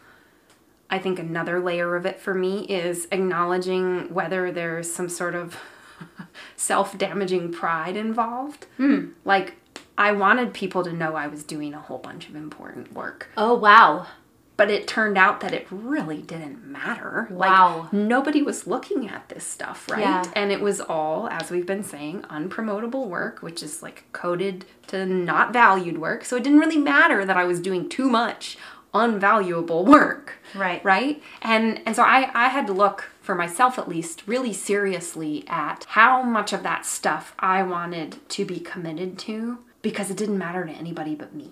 I 0.90 1.00
think 1.00 1.20
another 1.20 1.60
layer 1.60 1.96
of 1.96 2.06
it 2.06 2.20
for 2.20 2.34
me 2.34 2.62
is 2.66 3.08
acknowledging 3.12 4.14
whether 4.14 4.52
there's 4.52 4.92
some 4.92 5.10
sort 5.10 5.36
of 5.36 5.58
self 6.56 6.98
damaging 6.98 7.52
pride 7.52 7.96
involved. 7.96 8.68
Hmm. 8.78 9.10
Like, 9.24 9.56
I 9.98 10.12
wanted 10.12 10.54
people 10.54 10.84
to 10.84 10.94
know 10.94 11.16
I 11.16 11.28
was 11.28 11.44
doing 11.44 11.74
a 11.74 11.80
whole 11.80 11.98
bunch 11.98 12.30
of 12.30 12.36
important 12.36 12.94
work. 12.94 13.30
Oh, 13.38 13.54
wow. 13.56 14.08
But 14.58 14.72
it 14.72 14.88
turned 14.88 15.18
out 15.18 15.42
that 15.42 15.54
it 15.54 15.68
really 15.70 16.22
didn't 16.22 16.66
matter. 16.66 17.28
Wow. 17.30 17.82
Like, 17.84 17.94
nobody 17.94 18.42
was 18.42 18.66
looking 18.66 19.10
at 19.10 19.28
this 19.28 19.46
stuff, 19.46 19.90
right? 19.90 20.00
Yeah. 20.00 20.24
And 20.34 20.50
it 20.50 20.62
was 20.62 20.80
all, 20.80 21.28
as 21.28 21.52
we've 21.52 21.66
been 21.66 21.84
saying, 21.84 22.22
unpromotable 22.30 23.08
work, 23.08 23.42
which 23.42 23.62
is 23.62 23.84
like 23.84 24.06
coded 24.14 24.64
to 24.88 25.06
not 25.06 25.52
valued 25.52 25.98
work. 25.98 26.24
So 26.24 26.38
it 26.38 26.44
didn't 26.44 26.60
really 26.60 26.78
matter 26.78 27.26
that 27.26 27.36
I 27.36 27.44
was 27.44 27.60
doing 27.60 27.90
too 27.90 28.08
much 28.08 28.58
unvaluable 28.96 29.86
work. 29.86 30.40
Right. 30.56 30.84
Right? 30.84 31.22
And 31.42 31.82
and 31.86 31.96
so 31.96 32.04
I, 32.04 32.32
I 32.34 32.48
had 32.48 32.66
to 32.68 32.74
look 32.74 33.10
for 33.22 33.36
myself 33.36 33.78
at 33.78 33.90
least 33.90 34.24
really 34.26 34.54
seriously 34.54 35.44
at 35.48 35.86
how 35.90 36.24
much 36.24 36.54
of 36.54 36.64
that 36.64 36.86
stuff 36.86 37.36
I 37.38 37.62
wanted 37.64 38.28
to 38.30 38.46
be 38.46 38.60
committed 38.60 39.20
to 39.20 39.60
because 39.82 40.10
it 40.10 40.18
didn't 40.18 40.38
matter 40.38 40.66
to 40.66 40.72
anybody 40.72 41.14
but 41.14 41.36
me. 41.36 41.52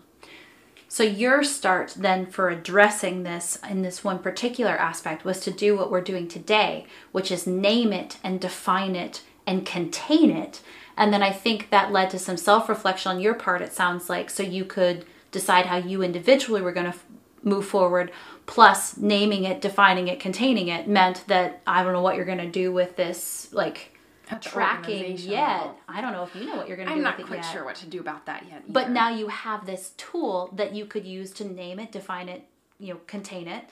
So 0.88 1.04
your 1.04 1.44
start 1.44 1.96
then 1.98 2.28
for 2.28 2.50
addressing 2.50 3.24
this 3.24 3.58
in 3.68 3.82
this 3.82 4.04
one 4.04 4.20
particular 4.20 4.78
aspect 4.78 5.26
was 5.26 5.40
to 5.42 5.52
do 5.52 5.76
what 5.76 5.90
we're 5.90 6.02
doing 6.02 6.28
today, 6.28 6.86
which 7.12 7.32
is 7.32 7.48
name 7.48 7.92
it 7.92 8.18
and 8.24 8.40
define 8.40 8.96
it 8.96 9.24
and 9.48 9.66
contain 9.66 10.30
it. 10.30 10.62
And 10.96 11.12
then 11.12 11.24
I 11.24 11.32
think 11.32 11.72
that 11.72 11.92
led 11.92 12.12
to 12.12 12.20
some 12.20 12.38
self-reflection 12.38 13.12
on 13.12 13.20
your 13.20 13.34
part 13.34 13.64
it 13.64 13.74
sounds 13.74 14.08
like 14.08 14.30
so 14.30 14.44
you 14.44 14.66
could 14.66 15.06
decide 15.32 15.66
how 15.66 15.78
you 15.78 16.04
individually 16.04 16.62
were 16.62 16.72
going 16.72 16.92
to 16.92 16.98
move 17.44 17.66
forward 17.66 18.12
plus 18.46 18.98
naming 18.98 19.44
it, 19.44 19.62
defining 19.62 20.08
it, 20.08 20.20
containing 20.20 20.68
it 20.68 20.88
meant 20.88 21.26
that 21.28 21.62
I 21.66 21.84
don't 21.84 21.94
know 21.94 22.02
what 22.02 22.16
you're 22.16 22.26
going 22.26 22.40
to 22.40 22.50
do 22.50 22.72
with 22.72 22.96
this 22.96 23.50
like 23.54 23.98
tracking 24.42 25.18
yet. 25.18 25.70
I 25.88 26.02
don't 26.02 26.14
know 26.14 26.24
if 26.24 26.36
you 26.36 26.46
know 26.46 26.56
what 26.56 26.68
you're 26.68 26.78
going 26.78 26.88
to 26.88 26.94
do. 26.94 27.00
With 27.00 27.06
it. 27.06 27.10
I'm 27.10 27.20
not 27.20 27.28
quite 27.28 27.44
yet. 27.44 27.52
sure 27.52 27.66
what 27.66 27.76
to 27.78 27.86
do 27.86 28.00
about 28.00 28.26
that 28.26 28.46
yet. 28.50 28.64
But 28.72 28.90
now 28.90 29.10
you 29.10 29.28
have 29.28 29.66
this 29.66 29.92
tool 29.98 30.50
that 30.54 30.74
you 30.74 30.86
could 30.86 31.06
use 31.06 31.32
to 31.34 31.46
name 31.46 31.80
it, 31.80 31.92
define 31.92 32.30
it, 32.30 32.48
you 32.80 32.94
know, 32.94 33.00
contain 33.08 33.48
it 33.48 33.66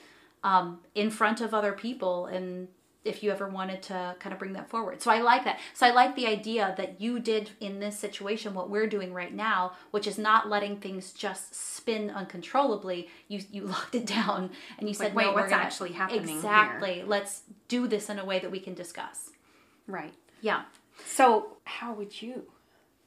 um, 0.44 0.80
in 0.94 1.10
front 1.10 1.40
of 1.40 1.54
other 1.54 1.72
people. 1.72 2.26
And 2.26 2.68
if 3.04 3.22
you 3.22 3.30
ever 3.32 3.48
wanted 3.48 3.82
to 3.82 4.14
kind 4.20 4.32
of 4.32 4.38
bring 4.38 4.52
that 4.52 4.68
forward. 4.68 5.02
So 5.02 5.10
I 5.10 5.20
like 5.20 5.44
that. 5.44 5.58
So 5.74 5.86
I 5.86 5.90
like 5.90 6.14
the 6.14 6.26
idea 6.26 6.74
that 6.76 7.00
you 7.00 7.18
did 7.18 7.50
in 7.60 7.80
this 7.80 7.98
situation 7.98 8.54
what 8.54 8.70
we're 8.70 8.86
doing 8.86 9.12
right 9.12 9.34
now, 9.34 9.72
which 9.90 10.06
is 10.06 10.18
not 10.18 10.48
letting 10.48 10.76
things 10.76 11.12
just 11.12 11.54
spin 11.54 12.10
uncontrollably. 12.10 13.08
You 13.28 13.40
you 13.50 13.62
locked 13.74 13.94
it 13.94 14.06
down 14.06 14.50
and 14.78 14.88
you 14.88 14.94
said, 14.94 15.14
wait, 15.14 15.26
no, 15.26 15.32
what's 15.32 15.50
gonna- 15.50 15.62
actually 15.62 15.92
happening 15.92 16.26
here? 16.28 16.36
Exactly. 16.36 17.02
Let's 17.06 17.42
do 17.68 17.88
this 17.88 18.08
in 18.08 18.18
a 18.18 18.24
way 18.24 18.38
that 18.38 18.50
we 18.50 18.60
can 18.60 18.74
discuss. 18.74 19.30
right. 19.86 20.14
Yeah. 20.40 20.62
So 21.06 21.56
how 21.64 21.92
would 21.94 22.20
you 22.20 22.44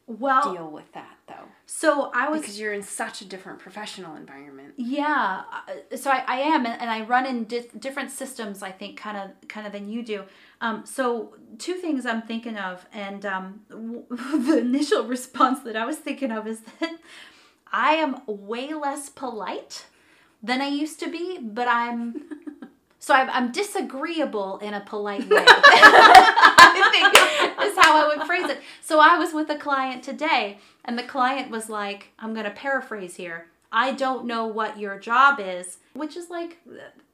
Well, 0.08 0.54
deal 0.54 0.70
with 0.70 0.92
that 0.94 1.18
though? 1.28 1.48
so 1.66 2.12
I 2.14 2.30
was 2.30 2.42
Because 2.42 2.60
you're 2.60 2.74
in 2.74 2.84
such 2.84 3.22
a 3.22 3.26
different 3.26 3.58
professional 3.58 4.16
environment. 4.16 4.76
Yeah, 4.78 5.42
uh, 5.52 5.98
so 5.98 6.12
I, 6.12 6.24
I 6.28 6.36
am, 6.38 6.66
and 6.66 6.80
and 6.80 6.90
I 6.92 7.02
run 7.02 7.26
in 7.26 7.46
di- 7.46 7.70
different 7.80 8.12
systems. 8.12 8.62
I 8.62 8.72
think 8.72 8.98
kind 8.98 9.18
of 9.18 9.48
kind 9.48 9.66
of 9.66 9.74
than 9.74 9.90
you 9.90 10.04
do. 10.04 10.24
Um, 10.62 10.86
so 10.86 11.36
two 11.58 11.74
things 11.74 12.06
I'm 12.06 12.22
thinking 12.22 12.56
of, 12.58 12.86
and 12.94 13.26
um, 13.26 13.62
w- 13.70 14.06
the 14.48 14.60
initial 14.60 15.06
response 15.06 15.62
that 15.62 15.76
I 15.76 15.86
was 15.86 15.98
thinking 15.98 16.32
of 16.32 16.46
is 16.48 16.62
that 16.80 16.98
I 17.72 17.94
am 17.96 18.22
way 18.28 18.74
less 18.74 19.10
polite 19.10 19.86
than 20.44 20.62
I 20.62 20.68
used 20.68 21.00
to 21.00 21.10
be, 21.10 21.40
but 21.42 21.68
I'm 21.68 22.22
so 23.00 23.16
I'm, 23.16 23.30
I'm 23.32 23.52
disagreeable 23.52 24.60
in 24.60 24.76
a 24.76 24.82
polite 24.82 25.28
way. 25.30 25.46
I 25.48 26.90
think 26.92 27.25
is 27.66 27.78
how 27.78 28.04
I 28.04 28.08
would 28.16 28.26
phrase 28.28 28.50
it. 28.50 28.60
So 28.82 29.00
I 29.00 29.18
was 29.18 29.34
with 29.34 29.50
a 29.50 29.58
client 29.58 30.04
today, 30.04 30.60
and 30.84 30.98
the 30.98 31.04
client 31.04 31.50
was 31.52 31.70
like, 31.70 32.10
I'm 32.20 32.34
going 32.34 32.46
to 32.46 32.52
paraphrase 32.52 33.16
here. 33.16 33.48
I 33.72 33.92
don't 33.92 34.26
know 34.26 34.46
what 34.46 34.80
your 34.80 34.98
job 35.00 35.40
is, 35.40 35.78
which 35.94 36.16
is 36.16 36.30
like 36.30 36.58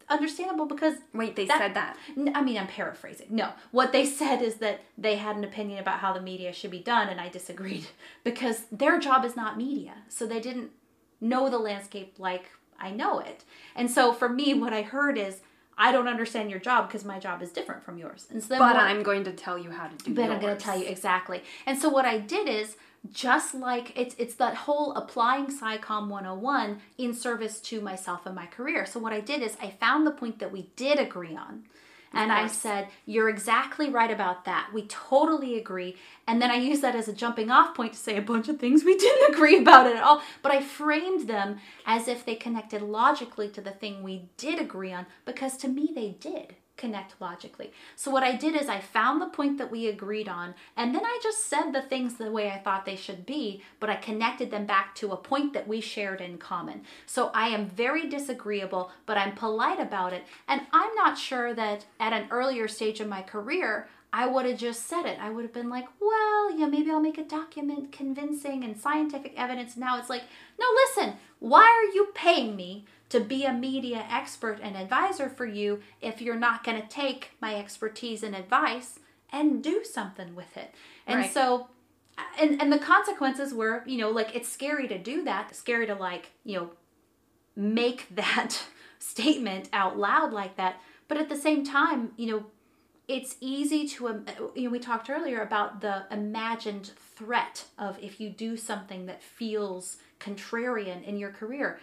understandable 0.10 0.66
because 0.66 0.96
Wait, 1.14 1.36
they 1.36 1.46
That- 1.46 1.58
said 1.58 1.74
that. 1.76 1.98
I 2.36 2.42
mean, 2.42 2.58
I'm 2.58 2.68
paraphrasing. 2.68 3.28
No, 3.30 3.52
what 3.72 3.92
they 3.92 4.06
said 4.06 4.42
is 4.42 4.56
that 4.56 4.82
they 4.98 5.16
had 5.16 5.36
an 5.38 5.44
opinion 5.44 5.80
about 5.80 6.00
how 6.00 6.14
the 6.14 6.22
media 6.22 6.52
should 6.54 6.72
be 6.72 6.80
done, 6.80 7.08
and 7.10 7.20
I 7.20 7.30
disagreed 7.30 7.88
because 8.24 8.64
their 8.72 9.00
job 9.00 9.26
is 9.26 9.36
not 9.36 9.58
media. 9.58 9.94
So 10.10 10.26
they 10.26 10.40
didn't 10.40 10.72
know 11.20 11.50
the 11.50 11.58
landscape 11.60 12.16
like 12.18 12.46
I 12.80 12.92
know 12.92 13.20
it. 13.20 13.44
And 13.76 13.90
so 13.90 14.12
for 14.12 14.28
me, 14.28 14.54
what 14.54 14.74
I 14.74 14.82
heard 14.82 15.18
is, 15.18 15.42
I 15.86 15.92
don't 15.92 16.08
understand 16.08 16.50
your 16.52 16.60
job 16.60 16.88
because 16.88 17.04
my 17.04 17.18
job 17.20 17.42
is 17.42 17.52
different 17.52 17.84
from 17.84 17.98
yours. 17.98 18.28
And 18.30 18.42
so 18.42 18.50
then 18.50 18.60
But 18.60 18.76
what- 18.76 18.84
I'm 18.84 19.02
going 19.04 19.24
to 19.24 19.32
tell 19.32 19.58
you 19.58 19.72
how 19.72 19.88
to 19.88 19.96
do 19.98 20.14
that. 20.14 20.16
but 20.28 20.32
I'm 20.32 20.40
going 20.40 20.56
to 20.56 20.64
tell 20.64 20.78
you 20.80 20.86
exactly. 20.86 21.44
And 21.66 21.78
so 21.82 21.90
what 21.90 22.06
I 22.06 22.20
did 22.20 22.48
is 22.48 22.76
just 23.12 23.56
like 23.56 23.92
it's 23.98 24.16
it's 24.20 24.36
that 24.36 24.54
whole 24.66 24.94
applying 24.94 25.48
SciComm 25.48 26.08
101 26.10 26.82
in 27.00 27.14
service 27.16 27.60
to 27.62 27.82
myself 27.82 28.28
and 28.28 28.36
my 28.36 28.46
career. 28.46 28.86
So 28.86 29.00
what 29.00 29.12
I 29.12 29.22
did 29.22 29.42
is 29.42 29.58
I 29.60 29.72
found 29.72 30.06
the 30.06 30.12
point 30.12 30.38
that 30.38 30.52
we 30.52 30.70
did 30.76 31.00
agree 31.00 31.36
on. 31.36 31.64
And 32.14 32.32
I 32.32 32.48
said, 32.48 32.90
You're 33.06 33.30
exactly 33.30 33.90
right 33.90 34.12
about 34.12 34.46
that. 34.46 34.70
We 34.74 34.84
totally 34.84 35.58
agree. 35.58 35.96
And 36.28 36.42
then 36.42 36.52
I 36.52 36.56
used 36.56 36.82
that 36.82 36.96
as 36.96 37.08
a 37.08 37.14
jumping 37.14 37.50
off 37.50 37.74
point 37.74 37.94
to 37.94 38.00
say 38.00 38.18
a 38.18 38.22
bunch 38.22 38.50
of 38.50 38.60
things 38.60 38.84
we 38.84 38.98
didn't 38.98 39.34
agree 39.34 39.58
about 39.60 39.88
at 39.88 40.04
all. 40.04 40.22
But 40.42 40.52
I 40.52 40.62
framed 40.62 41.28
them 41.28 41.60
as 41.86 42.08
if 42.08 42.26
they 42.26 42.36
connected 42.36 42.82
logically 42.82 43.50
to 43.50 43.62
the 43.62 43.72
thing 43.72 44.04
we 44.04 44.30
did 44.38 44.60
agree 44.60 44.92
on, 44.92 45.06
because 45.26 45.56
to 45.58 45.68
me 45.68 45.92
they 45.94 46.18
did 46.20 46.56
connect 46.82 47.14
logically. 47.22 47.72
So 47.96 48.12
what 48.12 48.24
I 48.24 48.36
did 48.36 48.60
is 48.60 48.68
I 48.68 48.80
found 48.82 49.22
the 49.22 49.28
point 49.28 49.58
that 49.60 49.72
we 49.72 49.88
agreed 49.88 50.28
on 50.28 50.56
and 50.76 50.94
then 50.94 51.06
I 51.06 51.20
just 51.24 51.46
said 51.46 51.72
the 51.72 51.84
things 51.84 52.16
the 52.16 52.32
way 52.32 52.50
I 52.52 52.58
thought 52.58 52.86
they 52.86 52.96
should 52.96 53.26
be, 53.26 53.62
but 53.80 53.90
I 53.90 53.96
connected 53.96 54.52
them 54.52 54.66
back 54.66 54.96
to 54.96 55.12
a 55.12 55.18
point 55.18 55.54
that 55.54 55.68
we 55.68 55.80
shared 55.80 56.20
in 56.20 56.38
common. 56.40 56.82
So 57.06 57.32
I 57.34 57.50
am 57.50 57.68
very 57.68 58.10
disagreeable, 58.10 58.92
but 59.06 59.18
I'm 59.18 59.36
polite 59.36 59.80
about 59.80 60.12
it 60.12 60.26
and 60.48 60.62
I'm 60.74 60.94
not 60.96 61.18
sure 61.18 61.54
that 61.54 61.86
at 62.00 62.14
an 62.14 62.28
earlier 62.32 62.68
stage 62.68 63.00
of 63.00 63.08
my 63.08 63.22
career 63.22 63.88
I 64.14 64.28
would 64.28 64.46
have 64.46 64.58
just 64.58 64.88
said 64.88 65.06
it. 65.06 65.20
I 65.22 65.30
would 65.30 65.44
have 65.44 65.54
been 65.54 65.70
like, 65.70 65.88
well, 66.02 66.58
yeah, 66.58 66.66
maybe 66.66 66.92
I'll 66.92 67.00
make 67.00 67.18
a 67.18 67.24
document 67.24 67.94
convincing 67.94 68.64
and 68.64 68.78
scientific 68.78 69.34
evidence. 69.38 69.78
Now 69.78 69.98
it's 69.98 70.10
like, 70.10 70.24
no, 70.60 70.66
listen, 70.76 71.16
why 71.40 71.64
are 71.64 71.96
you 71.96 72.10
paying 72.14 72.58
me 72.58 72.84
to 73.12 73.20
be 73.20 73.44
a 73.44 73.54
media 73.54 74.06
expert 74.10 74.60
and 74.64 74.76
advisor 74.76 75.30
for 75.30 75.46
you 75.46 75.82
if 76.02 76.22
you're 76.22 76.36
not 76.36 76.64
going 76.64 76.82
to 76.82 76.88
take 76.88 77.32
my 77.42 77.56
expertise 77.56 78.24
and 78.24 78.34
advice 78.34 79.00
and 79.32 79.62
do 79.62 79.84
something 79.84 80.34
with 80.34 80.56
it? 80.56 80.74
And 81.06 81.20
Right. 81.20 81.32
so, 81.32 81.68
and, 82.40 82.62
and 82.62 82.72
the 82.72 82.80
consequences 82.80 83.54
were, 83.54 83.84
you 83.86 83.98
know, 83.98 84.10
like 84.10 84.34
it's 84.34 84.48
scary 84.48 84.88
to 84.88 84.98
do 84.98 85.24
that, 85.26 85.56
scary 85.56 85.86
to 85.88 85.94
like, 85.94 86.32
you 86.46 86.58
know, 86.58 86.70
make 87.56 88.08
that 88.16 88.64
statement 88.98 89.70
out 89.74 89.98
loud 89.98 90.32
like 90.32 90.56
that. 90.56 90.82
But 91.10 91.18
at 91.18 91.28
the 91.28 91.38
same 91.38 91.66
time, 91.66 92.14
you 92.16 92.32
know, 92.32 92.46
it's 93.10 93.36
easy 93.42 93.86
to 93.86 94.08
um, 94.08 94.26
you 94.56 94.64
know 94.64 94.70
we 94.70 94.80
talked 94.80 95.10
earlier 95.10 95.42
about 95.42 95.82
the 95.82 96.06
imagined 96.12 96.92
threat 97.16 97.66
of 97.78 98.00
if 98.00 98.22
you 98.22 98.30
do 98.30 98.56
something 98.56 99.06
that 99.08 99.22
feels 99.22 99.98
contrarian 100.20 101.04
in 101.04 101.18
your 101.18 101.32
career 101.32 101.80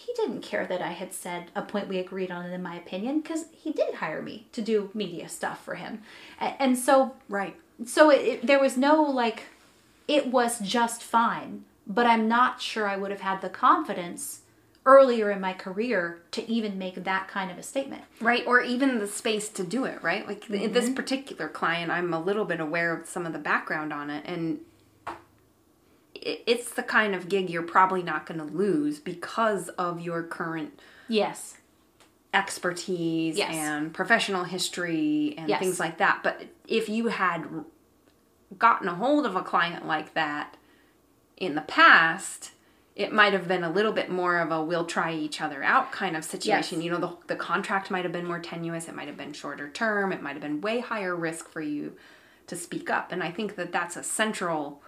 he 0.00 0.12
didn't 0.14 0.40
care 0.42 0.66
that 0.66 0.82
i 0.82 0.92
had 0.92 1.12
said 1.12 1.50
a 1.54 1.62
point 1.62 1.88
we 1.88 1.98
agreed 1.98 2.30
on 2.30 2.46
in 2.46 2.62
my 2.62 2.74
opinion 2.76 3.20
because 3.20 3.46
he 3.52 3.72
did 3.72 3.94
hire 3.94 4.22
me 4.22 4.46
to 4.52 4.62
do 4.62 4.90
media 4.94 5.28
stuff 5.28 5.64
for 5.64 5.74
him 5.74 6.02
and 6.38 6.78
so 6.78 7.14
Right. 7.28 7.56
so 7.84 8.10
it, 8.10 8.20
it, 8.20 8.46
there 8.46 8.60
was 8.60 8.76
no 8.76 9.02
like 9.02 9.44
it 10.08 10.26
was 10.28 10.58
just 10.60 11.02
fine 11.02 11.64
but 11.86 12.06
I'm 12.06 12.28
not 12.28 12.62
sure 12.62 12.86
I 12.86 12.96
would 12.96 13.10
have 13.10 13.20
had 13.20 13.40
the 13.40 13.48
confidence 13.48 14.42
earlier 14.86 15.30
in 15.30 15.40
my 15.40 15.52
career 15.52 16.20
to 16.30 16.48
even 16.48 16.78
make 16.78 16.94
that 17.04 17.28
kind 17.28 17.50
of 17.50 17.58
a 17.58 17.62
statement. 17.62 18.02
Right, 18.20 18.46
or 18.46 18.60
even 18.60 18.98
the 18.98 19.06
space 19.06 19.48
to 19.50 19.64
do 19.64 19.84
it, 19.84 20.02
right? 20.02 20.26
Like 20.26 20.42
mm-hmm. 20.42 20.72
this 20.72 20.88
particular 20.90 21.48
client, 21.48 21.90
I'm 21.90 22.14
a 22.14 22.20
little 22.20 22.44
bit 22.44 22.60
aware 22.60 22.94
of 22.94 23.06
some 23.06 23.26
of 23.26 23.32
the 23.32 23.38
background 23.38 23.92
on 23.92 24.08
it, 24.08 24.24
and 24.26 24.60
it's 26.22 26.72
the 26.72 26.82
kind 26.82 27.14
of 27.14 27.28
gig 27.28 27.48
you're 27.48 27.62
probably 27.62 28.02
not 28.02 28.26
going 28.26 28.38
to 28.38 28.46
lose 28.46 28.98
because 28.98 29.68
of 29.70 30.00
your 30.00 30.22
current 30.22 30.78
yes 31.08 31.56
expertise 32.32 33.36
yes. 33.36 33.54
and 33.54 33.92
professional 33.92 34.44
history 34.44 35.34
and 35.36 35.48
yes. 35.48 35.60
things 35.60 35.80
like 35.80 35.98
that. 35.98 36.20
But 36.22 36.42
if 36.66 36.88
you 36.88 37.08
had 37.08 37.44
gotten 38.58 38.88
a 38.88 38.94
hold 38.94 39.26
of 39.26 39.36
a 39.36 39.42
client 39.42 39.86
like 39.86 40.14
that 40.14 40.56
in 41.36 41.54
the 41.54 41.62
past, 41.62 42.52
it 42.94 43.12
might 43.12 43.32
have 43.32 43.48
been 43.48 43.64
a 43.64 43.70
little 43.70 43.92
bit 43.92 44.10
more 44.10 44.38
of 44.38 44.50
a 44.50 44.62
we'll 44.62 44.84
try 44.84 45.12
each 45.12 45.40
other 45.40 45.62
out 45.62 45.90
kind 45.90 46.16
of 46.16 46.24
situation. 46.24 46.78
Yes. 46.78 46.84
You 46.84 46.90
know, 46.92 47.00
the, 47.00 47.34
the 47.34 47.36
contract 47.36 47.90
might 47.90 48.04
have 48.04 48.12
been 48.12 48.26
more 48.26 48.40
tenuous, 48.40 48.88
it 48.88 48.94
might 48.94 49.08
have 49.08 49.16
been 49.16 49.32
shorter 49.32 49.68
term, 49.68 50.12
it 50.12 50.22
might 50.22 50.32
have 50.32 50.42
been 50.42 50.60
way 50.60 50.80
higher 50.80 51.16
risk 51.16 51.48
for 51.48 51.60
you 51.60 51.96
to 52.46 52.56
speak 52.56 52.90
up. 52.90 53.10
And 53.10 53.22
I 53.22 53.30
think 53.30 53.56
that 53.56 53.72
that's 53.72 53.96
a 53.96 54.02
central 54.02 54.82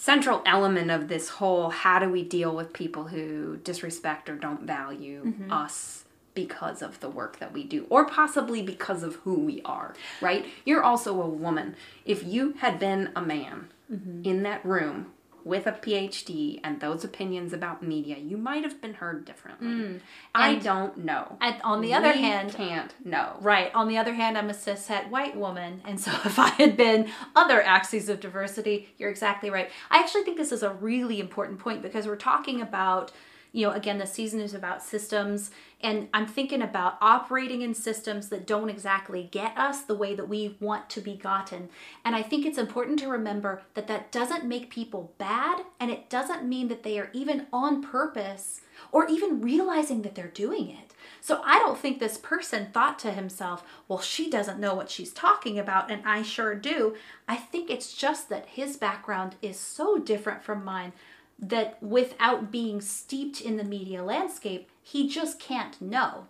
central 0.00 0.40
element 0.46 0.90
of 0.90 1.08
this 1.08 1.28
whole 1.28 1.68
how 1.68 1.98
do 1.98 2.08
we 2.08 2.24
deal 2.24 2.56
with 2.56 2.72
people 2.72 3.08
who 3.08 3.58
disrespect 3.58 4.30
or 4.30 4.34
don't 4.34 4.62
value 4.62 5.22
mm-hmm. 5.22 5.52
us 5.52 6.04
because 6.32 6.80
of 6.80 6.98
the 7.00 7.10
work 7.10 7.38
that 7.38 7.52
we 7.52 7.62
do 7.62 7.86
or 7.90 8.06
possibly 8.06 8.62
because 8.62 9.02
of 9.02 9.16
who 9.16 9.38
we 9.38 9.60
are 9.62 9.94
right 10.22 10.46
you're 10.64 10.82
also 10.82 11.20
a 11.20 11.28
woman 11.28 11.76
if 12.06 12.24
you 12.24 12.54
had 12.60 12.78
been 12.78 13.10
a 13.14 13.20
man 13.20 13.68
mm-hmm. 13.92 14.22
in 14.24 14.42
that 14.42 14.64
room 14.64 15.12
with 15.44 15.66
a 15.66 15.72
PhD 15.72 16.60
and 16.62 16.80
those 16.80 17.04
opinions 17.04 17.52
about 17.52 17.82
media, 17.82 18.18
you 18.18 18.36
might 18.36 18.62
have 18.62 18.80
been 18.80 18.94
heard 18.94 19.24
differently. 19.24 19.68
Mm. 19.68 20.00
I 20.34 20.56
don't 20.56 20.98
know. 20.98 21.36
And 21.40 21.56
on 21.62 21.80
the 21.80 21.88
we 21.88 21.94
other 21.94 22.12
hand, 22.12 22.52
can't 22.52 22.94
know. 23.04 23.36
Right. 23.40 23.74
On 23.74 23.88
the 23.88 23.98
other 23.98 24.14
hand, 24.14 24.36
I'm 24.36 24.50
a 24.50 24.54
cishet 24.54 25.10
white 25.10 25.36
woman, 25.36 25.82
and 25.84 26.00
so 26.00 26.10
if 26.24 26.38
I 26.38 26.48
had 26.50 26.76
been 26.76 27.10
other 27.34 27.62
axes 27.62 28.08
of 28.08 28.20
diversity, 28.20 28.88
you're 28.98 29.10
exactly 29.10 29.50
right. 29.50 29.70
I 29.90 29.98
actually 29.98 30.22
think 30.22 30.36
this 30.36 30.52
is 30.52 30.62
a 30.62 30.70
really 30.70 31.20
important 31.20 31.58
point 31.58 31.82
because 31.82 32.06
we're 32.06 32.16
talking 32.16 32.60
about 32.60 33.12
you 33.52 33.66
know, 33.66 33.72
again, 33.72 33.98
the 33.98 34.06
season 34.06 34.40
is 34.40 34.54
about 34.54 34.82
systems, 34.82 35.50
and 35.80 36.08
I'm 36.14 36.26
thinking 36.26 36.62
about 36.62 36.98
operating 37.00 37.62
in 37.62 37.74
systems 37.74 38.28
that 38.28 38.46
don't 38.46 38.68
exactly 38.68 39.28
get 39.30 39.56
us 39.58 39.82
the 39.82 39.94
way 39.94 40.14
that 40.14 40.28
we 40.28 40.56
want 40.60 40.88
to 40.90 41.00
be 41.00 41.16
gotten. 41.16 41.68
And 42.04 42.14
I 42.14 42.22
think 42.22 42.46
it's 42.46 42.58
important 42.58 42.98
to 43.00 43.08
remember 43.08 43.62
that 43.74 43.88
that 43.88 44.12
doesn't 44.12 44.44
make 44.44 44.70
people 44.70 45.14
bad, 45.18 45.64
and 45.80 45.90
it 45.90 46.08
doesn't 46.08 46.48
mean 46.48 46.68
that 46.68 46.82
they 46.82 46.98
are 46.98 47.10
even 47.12 47.46
on 47.52 47.82
purpose 47.82 48.60
or 48.92 49.06
even 49.08 49.40
realizing 49.40 50.02
that 50.02 50.14
they're 50.14 50.28
doing 50.28 50.70
it. 50.70 50.94
So 51.20 51.42
I 51.44 51.58
don't 51.58 51.78
think 51.78 51.98
this 51.98 52.18
person 52.18 52.68
thought 52.72 52.98
to 53.00 53.10
himself, 53.10 53.64
well, 53.88 54.00
she 54.00 54.30
doesn't 54.30 54.60
know 54.60 54.74
what 54.74 54.90
she's 54.90 55.12
talking 55.12 55.58
about, 55.58 55.90
and 55.90 56.02
I 56.06 56.22
sure 56.22 56.54
do. 56.54 56.94
I 57.28 57.36
think 57.36 57.68
it's 57.68 57.92
just 57.92 58.28
that 58.28 58.46
his 58.46 58.76
background 58.76 59.34
is 59.42 59.58
so 59.58 59.98
different 59.98 60.42
from 60.42 60.64
mine 60.64 60.92
that 61.40 61.82
without 61.82 62.50
being 62.50 62.80
steeped 62.80 63.40
in 63.40 63.56
the 63.56 63.64
media 63.64 64.02
landscape, 64.04 64.68
he 64.82 65.08
just 65.08 65.40
can't 65.40 65.80
know. 65.80 66.26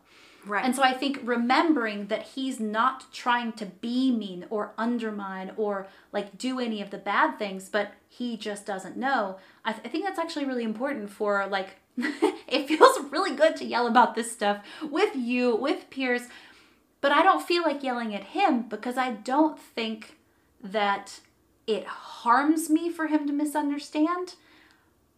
Right. 0.47 0.64
And 0.64 0.75
so 0.75 0.83
I 0.83 0.95
think 0.95 1.21
remembering 1.23 2.07
that 2.07 2.29
he's 2.29 2.59
not 2.59 3.12
trying 3.12 3.52
to 3.55 3.67
be 3.67 4.11
mean 4.11 4.47
or 4.49 4.73
undermine 4.79 5.52
or 5.57 5.87
like 6.12 6.38
do 6.38 6.59
any 6.59 6.81
of 6.81 6.90
the 6.90 6.99
bad 6.99 7.38
things, 7.38 7.69
but 7.69 7.93
he 8.09 8.37
just 8.37 8.64
doesn't 8.64 8.97
know. 8.97 9.37
I, 9.64 9.73
th- 9.73 9.85
I 9.85 9.88
think 9.88 10.05
that's 10.05 10.19
actually 10.19 10.47
really 10.47 10.64
important 10.64 11.11
for 11.11 11.47
like, 11.47 11.76
it 11.97 12.69
feels 12.69 12.99
really 13.11 13.35
good 13.35 13.57
to 13.57 13.67
yell 13.67 13.87
about 13.87 14.14
this 14.14 14.33
stuff 14.33 14.64
with 14.83 15.14
you, 15.14 15.57
with 15.57 15.90
peers, 15.90 16.23
but 17.00 17.12
I 17.12 17.23
don't 17.23 17.47
feel 17.47 17.62
like 17.62 17.83
yelling 17.83 18.14
at 18.14 18.25
him 18.25 18.62
because 18.62 18.97
I 18.97 19.12
don't 19.12 19.59
think 19.59 20.17
that 20.62 21.21
it 21.66 21.87
harms 21.87 22.70
me 22.70 22.90
for 22.90 23.07
him 23.07 23.27
to 23.27 23.33
misunderstand. 23.33 24.35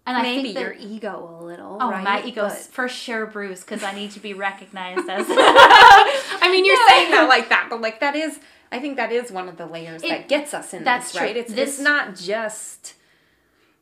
And 0.04 0.16
I 0.16 0.22
maybe 0.22 0.42
think 0.42 0.54
that, 0.56 0.60
your 0.62 0.74
ego 0.74 1.38
a 1.40 1.44
little. 1.44 1.78
Oh, 1.80 1.90
right? 1.90 2.02
my 2.02 2.24
ego's 2.24 2.52
but... 2.52 2.74
for 2.74 2.88
sure 2.88 3.26
bruised 3.26 3.64
because 3.64 3.84
I 3.84 3.94
need 3.94 4.10
to 4.12 4.20
be 4.20 4.34
recognized 4.34 5.08
as. 5.08 5.26
I 5.30 6.48
mean, 6.50 6.64
you're 6.64 6.76
yeah. 6.76 6.88
saying 6.88 7.10
that 7.12 7.28
like 7.28 7.48
that, 7.50 7.68
but 7.70 7.80
like 7.80 8.00
that 8.00 8.16
is, 8.16 8.40
I 8.72 8.80
think 8.80 8.96
that 8.96 9.12
is 9.12 9.30
one 9.30 9.48
of 9.48 9.56
the 9.56 9.66
layers 9.66 10.02
it, 10.02 10.08
that 10.08 10.28
gets 10.28 10.54
us 10.54 10.74
in 10.74 10.82
that's 10.82 11.12
this, 11.12 11.20
right? 11.20 11.36
It's 11.36 11.52
this, 11.52 11.70
it's 11.70 11.80
not 11.80 12.16
just. 12.16 12.94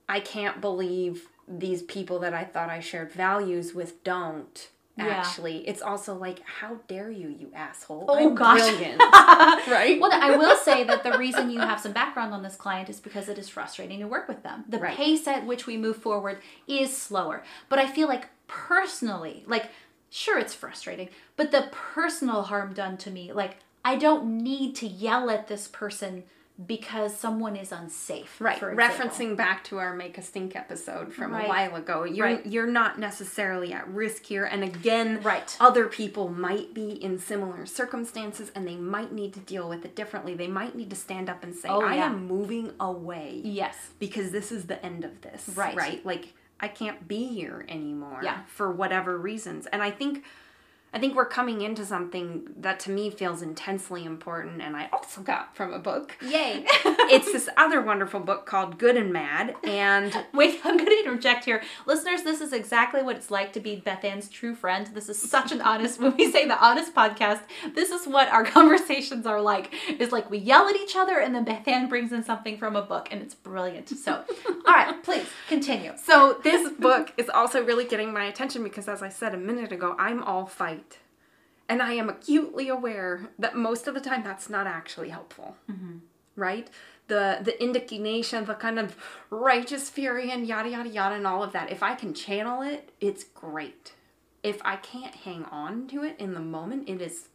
I 0.08 0.20
can't 0.20 0.60
believe 0.60 1.28
these 1.46 1.82
people 1.82 2.18
that 2.18 2.34
I 2.34 2.44
thought 2.44 2.68
I 2.68 2.80
shared 2.80 3.12
values 3.12 3.74
with 3.74 4.02
don't 4.04 4.68
actually. 5.00 5.68
It's 5.68 5.82
also 5.82 6.14
like, 6.14 6.40
how 6.40 6.78
dare 6.88 7.10
you, 7.10 7.28
you 7.28 7.50
asshole? 7.54 8.06
Oh 8.08 8.16
I'm 8.16 8.34
gosh. 8.34 8.60
Brilliant. 8.60 8.98
right? 9.00 9.98
Well, 10.00 10.12
I 10.12 10.36
will 10.36 10.56
say 10.56 10.84
that 10.84 11.02
the 11.02 11.18
reason 11.18 11.50
you 11.50 11.60
have 11.60 11.80
some 11.80 11.92
background 11.92 12.34
on 12.34 12.42
this 12.42 12.56
client 12.56 12.88
is 12.88 13.00
because 13.00 13.28
it 13.28 13.38
is 13.38 13.48
frustrating 13.48 14.00
to 14.00 14.06
work 14.06 14.28
with 14.28 14.42
them. 14.42 14.64
The 14.68 14.78
right. 14.78 14.96
pace 14.96 15.26
at 15.26 15.46
which 15.46 15.66
we 15.66 15.76
move 15.76 15.96
forward 15.96 16.38
is 16.66 16.96
slower. 16.96 17.42
But 17.68 17.78
I 17.78 17.86
feel 17.86 18.08
like 18.08 18.28
personally, 18.46 19.44
like, 19.46 19.70
sure, 20.10 20.38
it's 20.38 20.54
frustrating, 20.54 21.08
but 21.36 21.50
the 21.50 21.68
personal 21.70 22.42
harm 22.42 22.74
done 22.74 22.96
to 22.98 23.10
me, 23.10 23.32
like, 23.32 23.56
I 23.84 23.96
don't 23.96 24.42
need 24.42 24.76
to 24.76 24.86
yell 24.86 25.30
at 25.30 25.48
this 25.48 25.66
person 25.66 26.24
because 26.66 27.16
someone 27.16 27.56
is 27.56 27.72
unsafe. 27.72 28.40
Right. 28.40 28.60
Referencing 28.60 29.36
back 29.36 29.64
to 29.64 29.78
our 29.78 29.94
make 29.94 30.18
a 30.18 30.22
stink 30.22 30.54
episode 30.54 31.12
from 31.12 31.32
right. 31.32 31.46
a 31.46 31.48
while 31.48 31.76
ago. 31.76 32.04
You're 32.04 32.26
right. 32.26 32.46
you're 32.46 32.66
not 32.66 32.98
necessarily 32.98 33.72
at 33.72 33.88
risk 33.88 34.26
here 34.26 34.44
and 34.44 34.62
again 34.62 35.22
right. 35.22 35.56
other 35.60 35.86
people 35.86 36.28
might 36.28 36.74
be 36.74 36.90
in 36.90 37.18
similar 37.18 37.66
circumstances 37.66 38.50
and 38.54 38.66
they 38.66 38.76
might 38.76 39.12
need 39.12 39.32
to 39.34 39.40
deal 39.40 39.68
with 39.68 39.84
it 39.84 39.96
differently. 39.96 40.34
They 40.34 40.48
might 40.48 40.74
need 40.74 40.90
to 40.90 40.96
stand 40.96 41.30
up 41.30 41.42
and 41.42 41.54
say 41.54 41.68
oh, 41.68 41.82
I 41.82 41.96
yeah. 41.96 42.06
am 42.06 42.26
moving 42.26 42.72
away. 42.78 43.40
Yes. 43.42 43.76
Because 43.98 44.30
this 44.30 44.52
is 44.52 44.66
the 44.66 44.84
end 44.84 45.04
of 45.04 45.20
this. 45.22 45.50
Right. 45.54 45.74
Right? 45.74 46.04
Like 46.04 46.34
I 46.60 46.68
can't 46.68 47.08
be 47.08 47.26
here 47.28 47.64
anymore 47.68 48.20
yeah. 48.22 48.42
for 48.46 48.70
whatever 48.70 49.16
reasons. 49.16 49.66
And 49.66 49.82
I 49.82 49.90
think 49.90 50.24
I 50.92 50.98
think 50.98 51.14
we're 51.14 51.26
coming 51.26 51.60
into 51.60 51.86
something 51.86 52.48
that 52.56 52.80
to 52.80 52.90
me 52.90 53.10
feels 53.10 53.42
intensely 53.42 54.04
important, 54.04 54.60
and 54.60 54.76
I 54.76 54.88
also 54.92 55.20
got 55.20 55.54
from 55.54 55.72
a 55.72 55.78
book. 55.78 56.16
Yay! 56.20 56.64
it's 56.84 57.30
this 57.30 57.48
other 57.56 57.80
wonderful 57.80 58.18
book 58.18 58.44
called 58.44 58.76
Good 58.76 58.96
and 58.96 59.12
Mad. 59.12 59.54
And 59.62 60.12
wait, 60.34 60.60
I'm 60.64 60.76
going 60.76 60.88
to 60.88 60.98
interject 60.98 61.44
here, 61.44 61.62
listeners. 61.86 62.22
This 62.22 62.40
is 62.40 62.52
exactly 62.52 63.02
what 63.02 63.14
it's 63.14 63.30
like 63.30 63.52
to 63.52 63.60
be 63.60 63.80
Bethann's 63.86 64.28
true 64.28 64.52
friend. 64.52 64.88
This 64.88 65.08
is 65.08 65.20
such 65.20 65.52
an 65.52 65.60
honest. 65.60 66.00
When 66.00 66.16
we 66.16 66.30
say 66.30 66.46
the 66.46 66.58
honest 66.58 66.92
podcast, 66.92 67.42
this 67.72 67.90
is 67.90 68.08
what 68.08 68.28
our 68.28 68.44
conversations 68.58 69.26
are 69.26 69.40
like. 69.40 69.72
Is 70.00 70.10
like 70.10 70.28
we 70.28 70.38
yell 70.38 70.66
at 70.66 70.74
each 70.74 70.96
other, 70.96 71.20
and 71.20 71.32
then 71.32 71.44
Bethann 71.44 71.88
brings 71.88 72.12
in 72.12 72.24
something 72.24 72.58
from 72.58 72.74
a 72.74 72.82
book, 72.82 73.08
and 73.12 73.22
it's 73.22 73.34
brilliant. 73.34 73.90
So, 73.90 74.24
all 74.66 74.74
right, 74.74 75.00
please 75.04 75.26
continue. 75.48 75.92
So 76.02 76.40
this 76.42 76.72
book 76.72 77.12
is 77.16 77.28
also 77.28 77.64
really 77.64 77.84
getting 77.84 78.12
my 78.12 78.24
attention 78.24 78.64
because, 78.64 78.88
as 78.88 79.02
I 79.02 79.08
said 79.08 79.34
a 79.34 79.38
minute 79.38 79.70
ago, 79.70 79.94
I'm 79.96 80.24
all 80.24 80.46
fight 80.46 80.79
and 81.70 81.80
I 81.80 81.92
am 81.92 82.10
acutely 82.10 82.68
aware 82.68 83.30
that 83.38 83.56
most 83.56 83.86
of 83.86 83.94
the 83.94 84.00
time 84.00 84.24
that's 84.24 84.50
not 84.50 84.66
actually 84.66 85.08
helpful. 85.08 85.56
Mm-hmm. 85.70 85.98
Right? 86.34 86.68
The 87.06 87.38
the 87.42 87.60
indignation, 87.62 88.44
the 88.44 88.54
kind 88.54 88.78
of 88.78 88.96
righteous 89.30 89.88
fury 89.88 90.30
and 90.30 90.46
yada 90.46 90.68
yada 90.68 90.88
yada 90.88 91.14
and 91.14 91.26
all 91.26 91.42
of 91.42 91.52
that. 91.52 91.70
If 91.70 91.82
I 91.82 91.94
can 91.94 92.12
channel 92.12 92.60
it, 92.62 92.90
it's 93.00 93.24
great. 93.24 93.92
If 94.42 94.60
I 94.64 94.76
can't 94.76 95.14
hang 95.14 95.44
on 95.44 95.86
to 95.88 96.02
it 96.02 96.16
in 96.18 96.34
the 96.34 96.40
moment, 96.40 96.88
it 96.88 97.00
is 97.00 97.28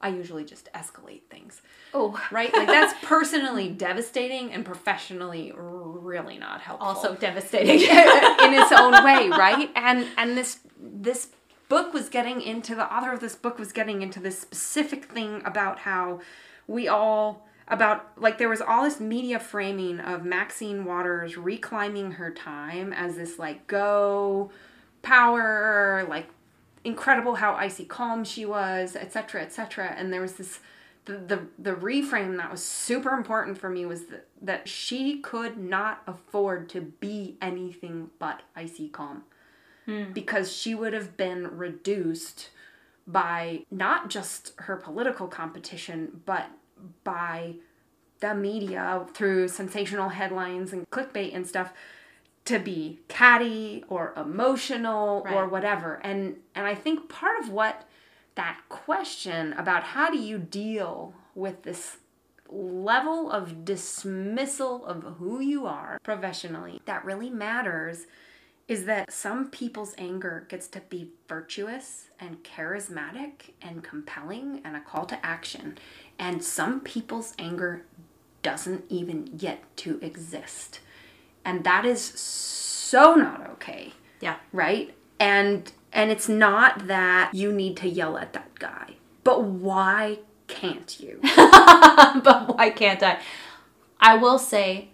I 0.00 0.08
usually 0.08 0.44
just 0.44 0.68
escalate 0.72 1.22
things. 1.28 1.60
Oh, 1.92 2.20
right? 2.30 2.52
Like 2.52 2.68
that's 2.68 2.94
personally 3.04 3.68
devastating 3.68 4.52
and 4.52 4.64
professionally 4.64 5.52
really 5.56 6.38
not 6.38 6.60
helpful. 6.60 6.88
Also 6.88 7.14
devastating 7.14 7.80
in 7.80 8.54
its 8.54 8.72
own 8.72 9.04
way, 9.04 9.28
right? 9.28 9.70
And 9.76 10.06
and 10.16 10.36
this 10.36 10.58
this 10.80 11.28
book 11.68 11.92
was 11.92 12.08
getting 12.08 12.40
into 12.40 12.74
the 12.74 12.92
author 12.92 13.12
of 13.12 13.20
this 13.20 13.34
book 13.34 13.58
was 13.58 13.72
getting 13.72 14.02
into 14.02 14.20
this 14.20 14.38
specific 14.38 15.06
thing 15.06 15.42
about 15.44 15.80
how 15.80 16.20
we 16.66 16.88
all 16.88 17.46
about 17.68 18.10
like 18.16 18.38
there 18.38 18.48
was 18.48 18.60
all 18.60 18.84
this 18.84 18.98
media 18.98 19.38
framing 19.38 20.00
of 20.00 20.24
Maxine 20.24 20.84
Waters 20.84 21.36
reclaiming 21.36 22.12
her 22.12 22.30
time 22.30 22.92
as 22.92 23.16
this 23.16 23.38
like 23.38 23.66
go 23.66 24.50
power 25.02 26.06
like 26.08 26.28
incredible 26.84 27.36
how 27.36 27.52
icy 27.54 27.84
calm 27.84 28.24
she 28.24 28.46
was 28.46 28.96
etc 28.96 29.42
etc 29.42 29.94
and 29.96 30.12
there 30.12 30.22
was 30.22 30.34
this 30.34 30.60
the, 31.04 31.18
the 31.18 31.40
the 31.58 31.74
reframe 31.74 32.36
that 32.38 32.50
was 32.50 32.62
super 32.62 33.12
important 33.12 33.58
for 33.58 33.68
me 33.68 33.84
was 33.84 34.06
that, 34.06 34.26
that 34.40 34.68
she 34.68 35.20
could 35.20 35.58
not 35.58 36.02
afford 36.06 36.68
to 36.70 36.80
be 36.80 37.36
anything 37.42 38.10
but 38.18 38.42
icy 38.56 38.88
calm 38.88 39.24
mm. 39.88 40.12
because 40.14 40.52
she 40.52 40.74
would 40.74 40.92
have 40.92 41.16
been 41.16 41.56
reduced 41.56 42.50
by 43.06 43.64
not 43.70 44.10
just 44.10 44.52
her 44.58 44.76
political 44.76 45.26
competition, 45.26 46.20
but 46.26 46.50
by 47.02 47.54
the 48.20 48.34
media 48.34 49.06
through 49.14 49.48
sensational 49.48 50.10
headlines 50.10 50.72
and 50.72 50.88
clickbait 50.90 51.34
and 51.34 51.46
stuff 51.46 51.72
to 52.44 52.58
be 52.58 52.98
catty 53.08 53.84
or 53.88 54.12
emotional 54.16 55.26
or 55.30 55.48
whatever. 55.48 56.00
And 56.04 56.36
and 56.54 56.66
I 56.66 56.74
think 56.74 57.08
part 57.08 57.40
of 57.40 57.50
what 57.50 57.88
that 58.34 58.60
question 58.68 59.52
about 59.54 59.82
how 59.82 60.10
do 60.10 60.18
you 60.18 60.38
deal 60.38 61.14
with 61.34 61.62
this 61.62 61.98
level 62.48 63.30
of 63.30 63.64
dismissal 63.64 64.86
of 64.86 65.02
who 65.18 65.40
you 65.40 65.66
are 65.66 65.98
professionally 66.02 66.80
that 66.86 67.04
really 67.04 67.28
matters 67.28 68.06
is 68.68 68.84
that 68.84 69.10
some 69.10 69.48
people's 69.50 69.94
anger 69.96 70.46
gets 70.48 70.68
to 70.68 70.80
be 70.90 71.08
virtuous 71.26 72.10
and 72.20 72.44
charismatic 72.44 73.52
and 73.62 73.82
compelling 73.82 74.60
and 74.62 74.76
a 74.76 74.80
call 74.80 75.06
to 75.06 75.26
action. 75.26 75.78
And 76.18 76.44
some 76.44 76.80
people's 76.80 77.32
anger 77.38 77.86
doesn't 78.42 78.84
even 78.90 79.24
get 79.24 79.64
to 79.78 79.98
exist. 80.02 80.80
And 81.46 81.64
that 81.64 81.86
is 81.86 82.02
so 82.02 83.14
not 83.14 83.48
okay. 83.52 83.92
Yeah. 84.20 84.36
right? 84.52 84.94
And 85.18 85.72
and 85.92 86.10
it's 86.10 86.28
not 86.28 86.86
that 86.88 87.34
you 87.34 87.50
need 87.50 87.76
to 87.78 87.88
yell 87.88 88.18
at 88.18 88.34
that 88.34 88.58
guy. 88.58 88.96
But 89.24 89.44
why 89.44 90.18
can't 90.46 91.00
you? 91.00 91.20
But 92.22 92.56
why 92.56 92.70
can't 92.70 93.02
I? 93.02 93.20
I 94.00 94.16
will 94.16 94.38
say, 94.38 94.88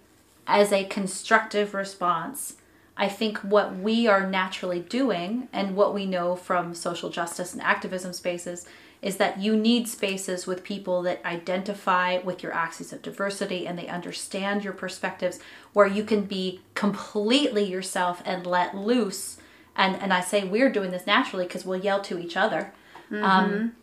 as 0.47 0.73
a 0.73 0.85
constructive 0.85 1.75
response, 1.75 2.57
I 2.97 3.09
think 3.09 3.39
what 3.39 3.77
we 3.77 4.07
are 4.07 4.27
naturally 4.27 4.81
doing 4.81 5.49
and 5.53 5.75
what 5.75 5.95
we 5.95 6.07
know 6.07 6.37
from 6.37 6.75
social 6.75 7.11
justice 7.11 7.53
and 7.53 7.63
activism 7.63 8.13
spaces 8.13 8.67
is 9.03 9.17
that 9.17 9.39
you 9.39 9.57
need 9.57 9.87
spaces 9.89 10.47
with 10.47 10.65
people 10.65 11.03
that 11.03 11.23
identify 11.25 12.19
with 12.19 12.43
your 12.43 12.53
axes 12.53 12.93
of 12.93 13.03
diversity 13.03 13.67
and 13.67 13.79
they 13.79 13.89
understand 13.89 14.65
your 14.65 14.73
perspectives 14.73 15.41
where 15.73 15.87
you 15.87 16.05
can 16.05 16.23
be 16.23 16.63
completely 16.75 17.65
yourself 17.65 18.23
and 18.25 18.47
let 18.47 18.75
loose. 18.75 19.37
And, 19.77 19.97
and 19.97 20.13
I 20.13 20.21
say 20.21 20.45
we're 20.45 20.73
doing 20.73 20.91
this 20.91 21.07
naturally 21.07 21.47
because 21.47 21.67
we'll 21.67 21.81
yell 21.81 22.01
to 22.03 22.19
each 22.19 22.37
other. 22.37 22.73
Um, 23.13 23.75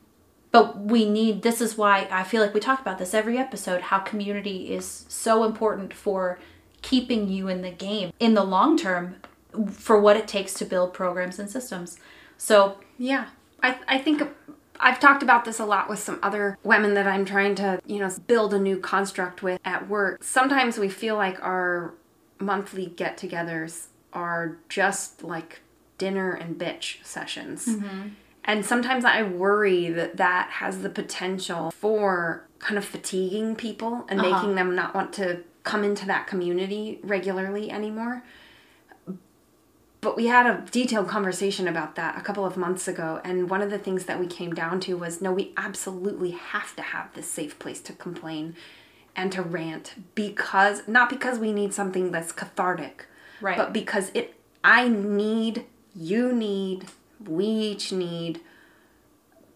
but 0.52 0.80
we 0.80 1.10
need 1.10 1.42
this 1.42 1.62
is 1.62 1.78
why 1.78 2.08
i 2.12 2.24
feel 2.24 2.42
like 2.42 2.54
we 2.54 2.60
talk 2.60 2.82
about 2.82 2.98
this 2.98 3.14
every 3.14 3.38
episode 3.38 3.82
how 3.82 4.00
community 4.00 4.74
is 4.74 5.06
so 5.08 5.44
important 5.44 5.94
for 5.94 6.40
keeping 6.82 7.28
you 7.28 7.48
in 7.48 7.62
the 7.62 7.72
game 7.72 8.12
in 8.20 8.34
the 8.34 8.44
long 8.44 8.78
term 8.78 9.16
for 9.72 10.00
what 10.00 10.16
it 10.18 10.28
takes 10.28 10.54
to 10.56 10.66
build 10.66 10.94
programs 10.94 11.38
and 11.40 11.50
systems 11.50 11.98
so 12.38 12.78
Yeah, 12.98 13.28
I 13.62 13.78
I 13.88 13.98
think 14.00 14.24
I've 14.80 15.00
talked 15.00 15.22
about 15.22 15.46
this 15.46 15.60
a 15.60 15.66
lot 15.66 15.90
with 15.90 16.00
some 16.00 16.18
other 16.24 16.58
women 16.64 16.96
that 16.96 17.06
I'm 17.06 17.24
trying 17.26 17.54
to 17.56 17.80
you 17.86 18.00
know 18.00 18.10
build 18.28 18.54
a 18.54 18.60
new 18.60 18.78
construct 18.80 19.44
with 19.44 19.60
at 19.64 19.88
work. 19.88 20.24
Sometimes 20.24 20.78
we 20.80 20.90
feel 20.90 21.16
like 21.16 21.38
our 21.44 21.94
monthly 22.40 22.88
get-togethers 22.88 23.88
are 24.14 24.58
just 24.70 25.24
like 25.24 25.60
dinner 26.00 26.32
and 26.32 26.58
bitch 26.58 27.04
sessions. 27.06 27.70
And 28.44 28.66
sometimes 28.66 29.06
I 29.06 29.22
worry 29.22 29.92
that 29.92 30.18
that 30.18 30.50
has 30.54 30.82
the 30.82 30.90
potential 30.90 31.70
for 31.70 32.48
kind 32.58 32.80
of 32.80 32.86
fatiguing 32.86 33.56
people 33.56 34.04
and 34.10 34.20
Uh-huh. 34.20 34.32
making 34.34 34.56
them 34.56 34.74
not 34.76 34.96
want 34.96 35.14
to 35.14 35.44
come 35.64 35.84
into 35.84 36.06
that 36.08 36.28
community 36.28 37.00
regularly 37.04 37.70
anymore. 37.72 38.24
But 40.02 40.18
we 40.18 40.28
had 40.28 40.48
a 40.48 40.66
detailed 40.72 41.08
conversation 41.08 41.68
about 41.68 41.96
that 41.96 42.18
a 42.18 42.22
couple 42.22 42.44
of 42.44 42.58
months 42.58 42.88
ago, 42.88 43.22
and 43.24 43.50
one 43.52 43.62
of 43.62 43.70
the 43.70 43.78
things 43.78 44.06
that 44.06 44.20
we 44.20 44.26
came 44.26 44.52
down 44.54 44.80
to 44.82 44.98
was 44.98 45.22
no, 45.22 45.32
we 45.32 45.54
absolutely 45.58 46.32
have 46.32 46.76
to 46.76 46.82
have 46.82 47.14
this 47.14 47.30
safe 47.30 47.60
place 47.60 47.80
to 47.82 47.94
complain 47.94 48.56
and 49.16 49.32
to 49.34 49.44
rant 49.44 49.94
because 50.16 50.88
not 50.88 51.10
because 51.10 51.38
we 51.38 51.52
need 51.54 51.74
something 51.74 52.12
that's 52.12 52.32
cathartic, 52.32 53.06
Right. 53.42 53.58
but 53.58 53.74
because 53.74 54.10
it 54.16 54.36
I 54.64 54.88
need, 54.88 55.66
you 55.96 56.34
need, 56.34 56.86
we 57.24 57.46
each 57.46 57.92
need 57.92 58.42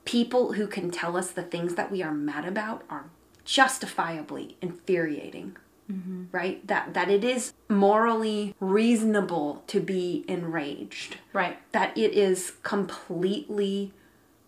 people 0.04 0.54
who 0.54 0.68
can 0.68 0.92
tell 0.92 1.18
us 1.18 1.32
the 1.32 1.44
things 1.44 1.74
that 1.76 1.92
we 1.92 2.04
are 2.04 2.14
mad 2.14 2.46
about 2.46 2.84
are 2.90 3.06
justifiably 3.44 4.58
infuriating 4.62 5.56
Mm-hmm. 5.92 6.26
right? 6.32 6.66
That 6.68 6.94
that 6.96 7.10
it 7.10 7.24
is 7.24 7.54
morally 7.70 8.56
reasonable 8.60 9.64
to 9.68 9.80
be 9.80 10.26
enraged. 10.28 11.18
Right. 11.32 11.60
That 11.74 11.96
it 11.98 12.14
is 12.14 12.54
completely 12.64 13.94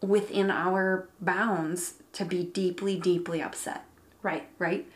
within 0.02 0.50
our 0.50 1.08
bounds 1.22 1.96
to 2.14 2.26
be 2.26 2.44
deeply 2.44 3.00
deeply 3.00 3.42
upset. 3.42 3.86
Right. 4.24 4.48
Right? 4.58 4.88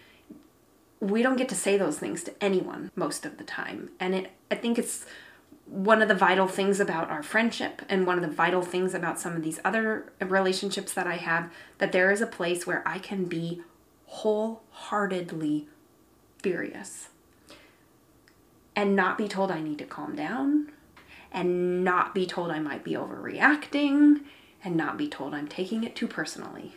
We 1.00 1.22
don't 1.22 1.38
get 1.38 1.50
to 1.50 1.56
say 1.56 1.78
those 1.78 2.00
things 2.00 2.24
to 2.24 2.34
anyone 2.44 2.92
most 2.96 3.26
of 3.26 3.38
the 3.38 3.44
time. 3.44 3.92
And 4.00 4.16
it 4.16 4.32
i 4.50 4.56
think 4.56 4.78
it's 4.78 5.06
one 5.66 6.02
of 6.02 6.10
the 6.10 6.16
vital 6.16 6.48
things 6.48 6.80
about 6.82 7.10
our 7.10 7.24
friendship 7.24 7.82
and 7.88 8.06
one 8.06 8.18
of 8.18 8.22
the 8.30 8.36
vital 8.36 8.62
things 8.62 8.94
about 8.94 9.20
some 9.20 9.36
of 9.36 9.44
these 9.44 9.60
other 9.64 10.12
relationships 10.20 10.94
that 10.94 11.08
i 11.08 11.16
have 11.16 11.50
that 11.78 11.94
there 11.94 12.12
is 12.12 12.20
a 12.22 12.28
place 12.28 12.68
where 12.68 12.86
i 12.86 13.00
can 13.00 13.24
be 13.24 13.62
wholeheartedly 14.06 15.70
furious 16.42 17.10
and 18.76 18.96
not 18.96 19.18
be 19.18 19.28
told 19.28 19.52
i 19.52 19.62
need 19.62 19.78
to 19.78 19.86
calm 19.86 20.16
down 20.16 20.72
and 21.32 21.84
not 21.84 22.14
be 22.14 22.26
told 22.26 22.52
i 22.52 22.60
might 22.60 22.84
be 22.84 22.94
overreacting 22.94 24.22
and 24.64 24.76
not 24.76 24.98
be 24.98 25.08
told 25.08 25.34
i'm 25.34 25.48
taking 25.48 25.84
it 25.84 25.96
too 25.96 26.08
personally 26.08 26.74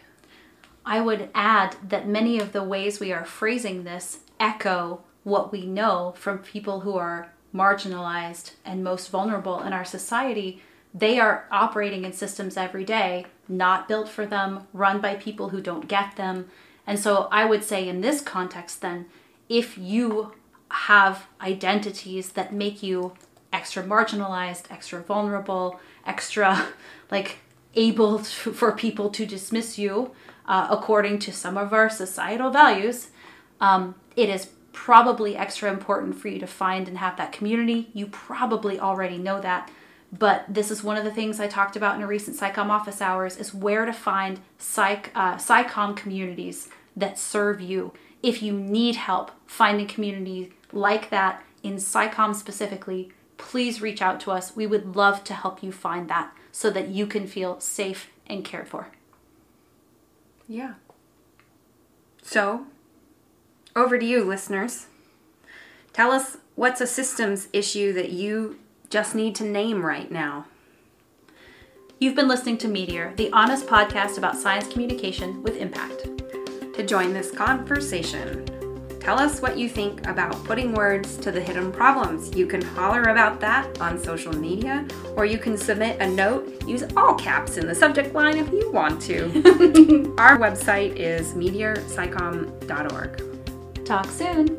I 0.86 1.00
would 1.00 1.30
add 1.34 1.76
that 1.88 2.06
many 2.06 2.38
of 2.38 2.52
the 2.52 2.62
ways 2.62 3.00
we 3.00 3.12
are 3.12 3.24
phrasing 3.24 3.84
this 3.84 4.20
echo 4.38 5.02
what 5.22 5.50
we 5.50 5.64
know 5.64 6.12
from 6.16 6.38
people 6.38 6.80
who 6.80 6.96
are 6.96 7.32
marginalized 7.54 8.52
and 8.64 8.84
most 8.84 9.08
vulnerable 9.08 9.62
in 9.62 9.72
our 9.72 9.84
society. 9.84 10.62
They 10.92 11.18
are 11.18 11.46
operating 11.50 12.04
in 12.04 12.12
systems 12.12 12.56
every 12.56 12.84
day, 12.84 13.26
not 13.48 13.88
built 13.88 14.08
for 14.08 14.26
them, 14.26 14.66
run 14.72 15.00
by 15.00 15.14
people 15.14 15.48
who 15.48 15.62
don't 15.62 15.88
get 15.88 16.16
them. 16.16 16.50
And 16.86 16.98
so 16.98 17.28
I 17.32 17.46
would 17.46 17.64
say, 17.64 17.88
in 17.88 18.02
this 18.02 18.20
context, 18.20 18.82
then, 18.82 19.06
if 19.48 19.76
you 19.78 20.32
have 20.70 21.26
identities 21.40 22.32
that 22.32 22.52
make 22.52 22.82
you 22.82 23.14
extra 23.52 23.82
marginalized, 23.82 24.70
extra 24.70 25.00
vulnerable, 25.00 25.78
extra 26.06 26.68
like 27.10 27.38
able 27.74 28.18
to, 28.18 28.52
for 28.52 28.72
people 28.72 29.10
to 29.10 29.26
dismiss 29.26 29.78
you 29.78 30.12
uh, 30.46 30.66
according 30.70 31.18
to 31.18 31.32
some 31.32 31.56
of 31.56 31.72
our 31.72 31.88
societal 31.88 32.50
values, 32.50 33.08
um, 33.60 33.94
it 34.16 34.28
is 34.28 34.50
probably 34.72 35.36
extra 35.36 35.70
important 35.70 36.16
for 36.16 36.28
you 36.28 36.38
to 36.38 36.46
find 36.46 36.88
and 36.88 36.98
have 36.98 37.16
that 37.16 37.32
community. 37.32 37.88
You 37.94 38.08
probably 38.08 38.78
already 38.78 39.18
know 39.18 39.40
that. 39.40 39.70
But 40.16 40.44
this 40.48 40.70
is 40.70 40.84
one 40.84 40.96
of 40.96 41.04
the 41.04 41.10
things 41.10 41.40
I 41.40 41.48
talked 41.48 41.76
about 41.76 41.96
in 41.96 42.02
a 42.02 42.06
recent 42.06 42.38
SciComm 42.38 42.68
office 42.68 43.00
hours 43.00 43.36
is 43.36 43.54
where 43.54 43.84
to 43.84 43.92
find 43.92 44.40
psych, 44.58 45.10
uh, 45.14 45.36
SciComm 45.36 45.96
communities 45.96 46.68
that 46.96 47.18
serve 47.18 47.60
you. 47.60 47.92
If 48.24 48.42
you 48.42 48.54
need 48.54 48.96
help 48.96 49.32
finding 49.46 49.86
community 49.86 50.50
like 50.72 51.10
that 51.10 51.44
in 51.62 51.74
SciComm 51.74 52.34
specifically, 52.34 53.12
please 53.36 53.82
reach 53.82 54.00
out 54.00 54.18
to 54.20 54.30
us. 54.30 54.56
We 54.56 54.66
would 54.66 54.96
love 54.96 55.24
to 55.24 55.34
help 55.34 55.62
you 55.62 55.70
find 55.70 56.08
that 56.08 56.34
so 56.50 56.70
that 56.70 56.88
you 56.88 57.06
can 57.06 57.26
feel 57.26 57.60
safe 57.60 58.08
and 58.26 58.42
cared 58.42 58.66
for. 58.66 58.88
Yeah. 60.48 60.74
So, 62.22 62.64
over 63.76 63.98
to 63.98 64.06
you, 64.06 64.24
listeners. 64.24 64.86
Tell 65.92 66.10
us 66.10 66.38
what's 66.54 66.80
a 66.80 66.86
systems 66.86 67.48
issue 67.52 67.92
that 67.92 68.08
you 68.08 68.58
just 68.88 69.14
need 69.14 69.34
to 69.34 69.44
name 69.44 69.84
right 69.84 70.10
now. 70.10 70.46
You've 71.98 72.16
been 72.16 72.28
listening 72.28 72.56
to 72.58 72.68
Meteor, 72.68 73.12
the 73.16 73.30
honest 73.32 73.66
podcast 73.66 74.16
about 74.16 74.38
science 74.38 74.66
communication 74.66 75.42
with 75.42 75.58
impact. 75.58 76.13
To 76.74 76.82
join 76.82 77.12
this 77.12 77.30
conversation, 77.30 78.44
tell 78.98 79.16
us 79.16 79.40
what 79.40 79.56
you 79.56 79.68
think 79.68 80.04
about 80.08 80.44
putting 80.44 80.72
words 80.72 81.16
to 81.18 81.30
the 81.30 81.40
hidden 81.40 81.70
problems. 81.70 82.36
You 82.36 82.48
can 82.48 82.62
holler 82.62 83.04
about 83.04 83.38
that 83.40 83.80
on 83.80 83.96
social 83.96 84.32
media, 84.32 84.84
or 85.14 85.24
you 85.24 85.38
can 85.38 85.56
submit 85.56 86.00
a 86.00 86.08
note. 86.08 86.66
Use 86.66 86.82
all 86.96 87.14
caps 87.14 87.58
in 87.58 87.68
the 87.68 87.74
subject 87.76 88.12
line 88.12 88.38
if 88.38 88.50
you 88.50 88.72
want 88.72 89.00
to. 89.02 89.26
Our 90.18 90.36
website 90.36 90.96
is 90.96 91.32
meteorscicomm.org. 91.34 93.84
Talk 93.84 94.06
soon. 94.06 94.58